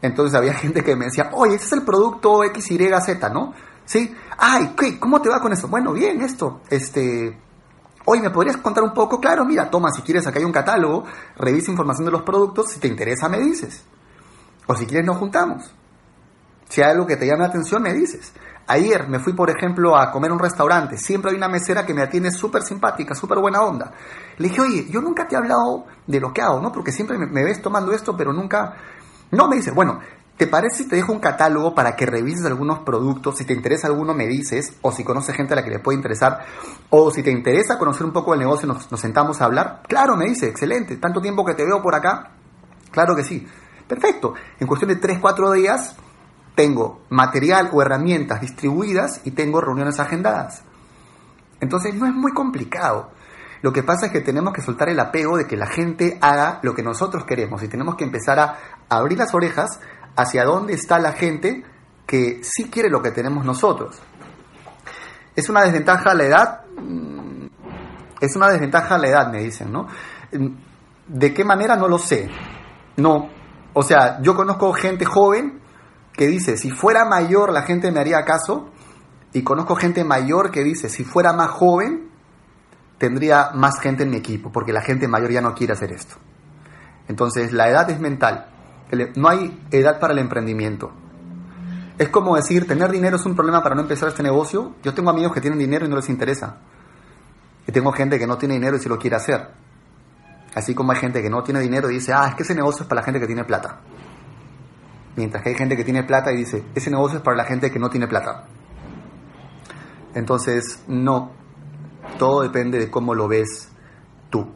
Entonces 0.00 0.36
había 0.36 0.54
gente 0.54 0.82
que 0.82 0.96
me 0.96 1.06
decía, 1.06 1.30
oye, 1.32 1.56
ese 1.56 1.66
es 1.66 1.72
el 1.72 1.82
producto 1.82 2.42
XYZ, 2.42 3.32
¿no? 3.32 3.52
Sí. 3.84 4.14
Ay, 4.36 4.74
¿qué? 4.76 4.98
¿cómo 4.98 5.20
te 5.20 5.28
va 5.28 5.40
con 5.40 5.52
eso? 5.52 5.66
Bueno, 5.68 5.92
bien, 5.92 6.20
esto. 6.20 6.60
Este, 6.70 7.36
Oye, 8.10 8.22
¿me 8.22 8.30
podrías 8.30 8.56
contar 8.56 8.82
un 8.84 8.94
poco? 8.94 9.20
Claro, 9.20 9.44
mira, 9.44 9.68
toma, 9.68 9.90
si 9.90 10.00
quieres, 10.00 10.26
acá 10.26 10.38
hay 10.38 10.44
un 10.46 10.52
catálogo, 10.52 11.04
revisa 11.36 11.70
información 11.70 12.06
de 12.06 12.12
los 12.12 12.22
productos, 12.22 12.70
si 12.70 12.80
te 12.80 12.88
interesa, 12.88 13.28
me 13.28 13.38
dices. 13.38 13.84
O 14.66 14.74
si 14.74 14.86
quieres, 14.86 15.06
nos 15.06 15.18
juntamos. 15.18 15.70
Si 16.70 16.80
hay 16.80 16.92
algo 16.92 17.06
que 17.06 17.18
te 17.18 17.26
llame 17.26 17.40
la 17.40 17.48
atención, 17.48 17.82
me 17.82 17.92
dices. 17.92 18.32
Ayer 18.68 19.08
me 19.08 19.18
fui, 19.18 19.32
por 19.32 19.48
ejemplo, 19.48 19.96
a 19.96 20.10
comer 20.10 20.30
a 20.30 20.34
un 20.34 20.40
restaurante. 20.40 20.98
Siempre 20.98 21.30
hay 21.30 21.36
una 21.38 21.48
mesera 21.48 21.86
que 21.86 21.94
me 21.94 22.02
atiende 22.02 22.30
súper 22.30 22.62
simpática, 22.62 23.14
súper 23.14 23.38
buena 23.38 23.62
onda. 23.62 23.92
Le 24.36 24.48
dije, 24.48 24.60
oye, 24.60 24.86
yo 24.90 25.00
nunca 25.00 25.26
te 25.26 25.34
he 25.34 25.38
hablado 25.38 25.86
de 26.06 26.20
lo 26.20 26.34
que 26.34 26.42
hago, 26.42 26.60
¿no? 26.60 26.70
Porque 26.70 26.92
siempre 26.92 27.16
me, 27.16 27.44
ves 27.44 27.62
tomando 27.62 27.92
esto, 27.92 28.14
pero 28.14 28.32
nunca... 28.32 28.74
No, 29.30 29.48
me 29.48 29.56
dice, 29.56 29.70
bueno, 29.70 30.00
¿Te 30.36 30.46
parece 30.46 30.84
si 30.84 30.88
te 30.88 30.94
dejo 30.94 31.12
un 31.12 31.18
catálogo 31.18 31.74
para 31.74 31.96
que 31.96 32.06
revises 32.06 32.46
algunos 32.46 32.78
productos? 32.78 33.38
Si 33.38 33.44
te 33.44 33.52
interesa 33.52 33.88
alguno, 33.88 34.14
me 34.14 34.28
dices. 34.28 34.72
O 34.82 34.92
si 34.92 35.02
conoces 35.02 35.34
gente 35.34 35.54
a 35.54 35.56
la 35.56 35.64
que 35.64 35.70
le 35.70 35.80
puede 35.80 35.98
interesar. 35.98 36.44
O 36.90 37.10
si 37.10 37.24
te 37.24 37.32
interesa 37.32 37.76
conocer 37.76 38.06
un 38.06 38.12
poco 38.12 38.30
del 38.30 38.38
negocio, 38.38 38.68
nos, 38.68 38.88
nos 38.88 39.00
sentamos 39.00 39.40
a 39.40 39.46
hablar. 39.46 39.82
Claro, 39.88 40.14
me 40.16 40.26
dice, 40.26 40.46
excelente. 40.46 40.96
Tanto 40.98 41.20
tiempo 41.20 41.44
que 41.44 41.54
te 41.54 41.64
veo 41.64 41.82
por 41.82 41.92
acá. 41.96 42.30
Claro 42.92 43.16
que 43.16 43.24
sí. 43.24 43.44
Perfecto. 43.88 44.34
En 44.60 44.68
cuestión 44.68 44.90
de 44.90 44.96
3, 44.96 45.18
4 45.18 45.50
días, 45.50 45.96
tengo 46.58 47.02
material 47.08 47.70
o 47.72 47.80
herramientas 47.82 48.40
distribuidas 48.40 49.20
y 49.22 49.30
tengo 49.30 49.60
reuniones 49.60 50.00
agendadas. 50.00 50.64
Entonces 51.60 51.94
no 51.94 52.04
es 52.04 52.12
muy 52.12 52.32
complicado. 52.32 53.12
Lo 53.62 53.72
que 53.72 53.84
pasa 53.84 54.06
es 54.06 54.12
que 54.12 54.22
tenemos 54.22 54.52
que 54.52 54.60
soltar 54.60 54.88
el 54.88 54.98
apego 54.98 55.36
de 55.36 55.46
que 55.46 55.56
la 55.56 55.68
gente 55.68 56.18
haga 56.20 56.58
lo 56.62 56.74
que 56.74 56.82
nosotros 56.82 57.24
queremos 57.24 57.62
y 57.62 57.68
tenemos 57.68 57.94
que 57.94 58.02
empezar 58.02 58.40
a 58.40 58.58
abrir 58.88 59.18
las 59.18 59.32
orejas 59.34 59.78
hacia 60.16 60.44
dónde 60.44 60.74
está 60.74 60.98
la 60.98 61.12
gente 61.12 61.62
que 62.04 62.40
sí 62.42 62.68
quiere 62.68 62.90
lo 62.90 63.02
que 63.02 63.12
tenemos 63.12 63.44
nosotros. 63.44 63.96
¿Es 65.36 65.48
una 65.48 65.62
desventaja 65.62 66.12
la 66.12 66.24
edad? 66.24 66.60
Mm, 66.76 67.46
es 68.20 68.34
una 68.34 68.48
desventaja 68.48 68.98
la 68.98 69.06
edad, 69.06 69.30
me 69.30 69.44
dicen, 69.44 69.70
¿no? 69.70 69.86
Mm, 70.32 70.48
¿De 71.06 71.32
qué 71.32 71.44
manera? 71.44 71.76
No 71.76 71.86
lo 71.86 71.98
sé. 71.98 72.28
No. 72.96 73.30
O 73.74 73.82
sea, 73.84 74.20
yo 74.22 74.34
conozco 74.34 74.72
gente 74.72 75.04
joven 75.04 75.57
que 76.18 76.26
dice, 76.26 76.56
si 76.56 76.70
fuera 76.72 77.04
mayor 77.04 77.52
la 77.52 77.62
gente 77.62 77.92
me 77.92 78.00
haría 78.00 78.24
caso, 78.24 78.68
y 79.32 79.42
conozco 79.42 79.76
gente 79.76 80.02
mayor 80.02 80.50
que 80.50 80.64
dice, 80.64 80.88
si 80.88 81.04
fuera 81.04 81.32
más 81.32 81.50
joven, 81.50 82.08
tendría 82.98 83.52
más 83.54 83.78
gente 83.78 84.02
en 84.02 84.10
mi 84.10 84.16
equipo, 84.16 84.50
porque 84.50 84.72
la 84.72 84.82
gente 84.82 85.06
mayor 85.06 85.30
ya 85.30 85.40
no 85.40 85.54
quiere 85.54 85.74
hacer 85.74 85.92
esto. 85.92 86.16
Entonces, 87.06 87.52
la 87.52 87.68
edad 87.68 87.88
es 87.88 88.00
mental. 88.00 88.46
No 89.14 89.28
hay 89.28 89.62
edad 89.70 90.00
para 90.00 90.12
el 90.12 90.18
emprendimiento. 90.18 90.90
Es 91.98 92.08
como 92.08 92.34
decir, 92.34 92.66
tener 92.66 92.90
dinero 92.90 93.16
es 93.16 93.24
un 93.24 93.36
problema 93.36 93.62
para 93.62 93.76
no 93.76 93.82
empezar 93.82 94.08
este 94.08 94.22
negocio. 94.22 94.74
Yo 94.82 94.94
tengo 94.94 95.10
amigos 95.10 95.32
que 95.32 95.40
tienen 95.40 95.58
dinero 95.58 95.86
y 95.86 95.88
no 95.88 95.96
les 95.96 96.08
interesa. 96.08 96.56
Y 97.66 97.70
tengo 97.70 97.92
gente 97.92 98.18
que 98.18 98.26
no 98.26 98.36
tiene 98.36 98.54
dinero 98.54 98.76
y 98.76 98.80
sí 98.80 98.88
lo 98.88 98.98
quiere 98.98 99.16
hacer. 99.16 99.48
Así 100.54 100.74
como 100.74 100.90
hay 100.90 100.98
gente 100.98 101.22
que 101.22 101.30
no 101.30 101.44
tiene 101.44 101.60
dinero 101.60 101.90
y 101.90 101.94
dice, 101.94 102.12
ah, 102.12 102.26
es 102.28 102.34
que 102.34 102.42
ese 102.42 102.54
negocio 102.54 102.82
es 102.82 102.88
para 102.88 103.02
la 103.02 103.04
gente 103.04 103.20
que 103.20 103.26
tiene 103.26 103.44
plata. 103.44 103.80
Mientras 105.18 105.42
que 105.42 105.48
hay 105.48 105.56
gente 105.56 105.76
que 105.76 105.82
tiene 105.82 106.04
plata 106.04 106.30
y 106.30 106.36
dice, 106.36 106.64
ese 106.76 106.92
negocio 106.92 107.18
es 107.18 107.24
para 107.24 107.36
la 107.36 107.42
gente 107.42 107.72
que 107.72 107.80
no 107.80 107.90
tiene 107.90 108.06
plata. 108.06 108.44
Entonces, 110.14 110.84
no. 110.86 111.32
Todo 112.20 112.42
depende 112.42 112.78
de 112.78 112.88
cómo 112.88 113.16
lo 113.16 113.26
ves 113.26 113.68
tú. 114.30 114.46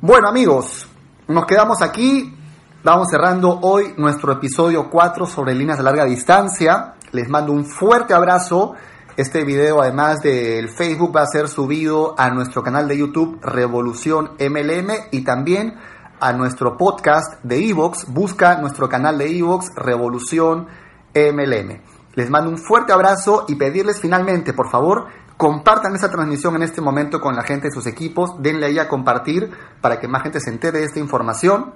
Bueno 0.00 0.26
amigos, 0.26 0.88
nos 1.28 1.46
quedamos 1.46 1.80
aquí. 1.80 2.36
Vamos 2.82 3.06
cerrando 3.08 3.60
hoy 3.62 3.94
nuestro 3.96 4.32
episodio 4.32 4.90
4 4.90 5.26
sobre 5.26 5.54
líneas 5.54 5.78
de 5.78 5.84
larga 5.84 6.04
distancia. 6.06 6.94
Les 7.12 7.28
mando 7.28 7.52
un 7.52 7.66
fuerte 7.66 8.14
abrazo. 8.14 8.74
Este 9.16 9.44
video, 9.44 9.80
además 9.80 10.22
del 10.22 10.70
Facebook, 10.70 11.14
va 11.14 11.22
a 11.22 11.26
ser 11.26 11.46
subido 11.46 12.16
a 12.18 12.30
nuestro 12.30 12.64
canal 12.64 12.88
de 12.88 12.98
YouTube 12.98 13.38
Revolución 13.42 14.32
MLM 14.40 14.90
y 15.12 15.22
también 15.22 15.76
a 16.20 16.32
nuestro 16.32 16.76
podcast 16.76 17.42
de 17.42 17.68
Evox. 17.68 18.06
Busca 18.12 18.58
nuestro 18.60 18.88
canal 18.88 19.18
de 19.18 19.38
Evox 19.38 19.70
Revolución 19.74 20.66
MLM. 21.14 21.80
Les 22.14 22.30
mando 22.30 22.50
un 22.50 22.58
fuerte 22.58 22.92
abrazo 22.92 23.44
y 23.48 23.56
pedirles 23.56 24.00
finalmente, 24.00 24.52
por 24.52 24.70
favor, 24.70 25.06
compartan 25.36 25.94
esta 25.94 26.10
transmisión 26.10 26.56
en 26.56 26.62
este 26.62 26.80
momento 26.80 27.20
con 27.20 27.36
la 27.36 27.42
gente 27.42 27.68
de 27.68 27.74
sus 27.74 27.86
equipos. 27.86 28.42
Denle 28.42 28.66
ahí 28.66 28.78
a 28.78 28.88
compartir 28.88 29.50
para 29.80 30.00
que 30.00 30.08
más 30.08 30.22
gente 30.22 30.40
se 30.40 30.50
entere 30.50 30.78
de 30.78 30.84
esta 30.84 30.98
información 30.98 31.74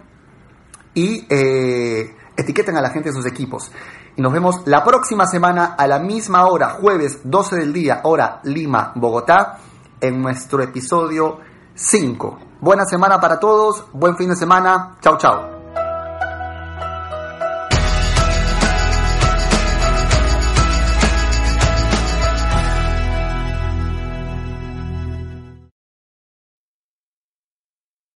y 0.94 1.26
eh, 1.28 2.16
etiqueten 2.36 2.76
a 2.76 2.80
la 2.80 2.90
gente 2.90 3.10
de 3.10 3.14
sus 3.14 3.26
equipos. 3.26 3.70
Y 4.16 4.22
nos 4.22 4.32
vemos 4.32 4.62
la 4.66 4.82
próxima 4.82 5.26
semana 5.26 5.74
a 5.78 5.86
la 5.86 5.98
misma 5.98 6.46
hora, 6.46 6.70
jueves 6.70 7.20
12 7.24 7.56
del 7.56 7.72
día, 7.72 8.00
hora 8.04 8.40
Lima, 8.44 8.92
Bogotá, 8.96 9.58
en 10.00 10.20
nuestro 10.20 10.62
episodio 10.62 11.38
5. 11.74 12.49
Buena 12.60 12.84
semana 12.84 13.18
para 13.18 13.40
todos, 13.40 13.84
buen 13.92 14.16
fin 14.16 14.28
de 14.28 14.36
semana, 14.36 14.96
chao 15.00 15.16
chao. 15.16 15.59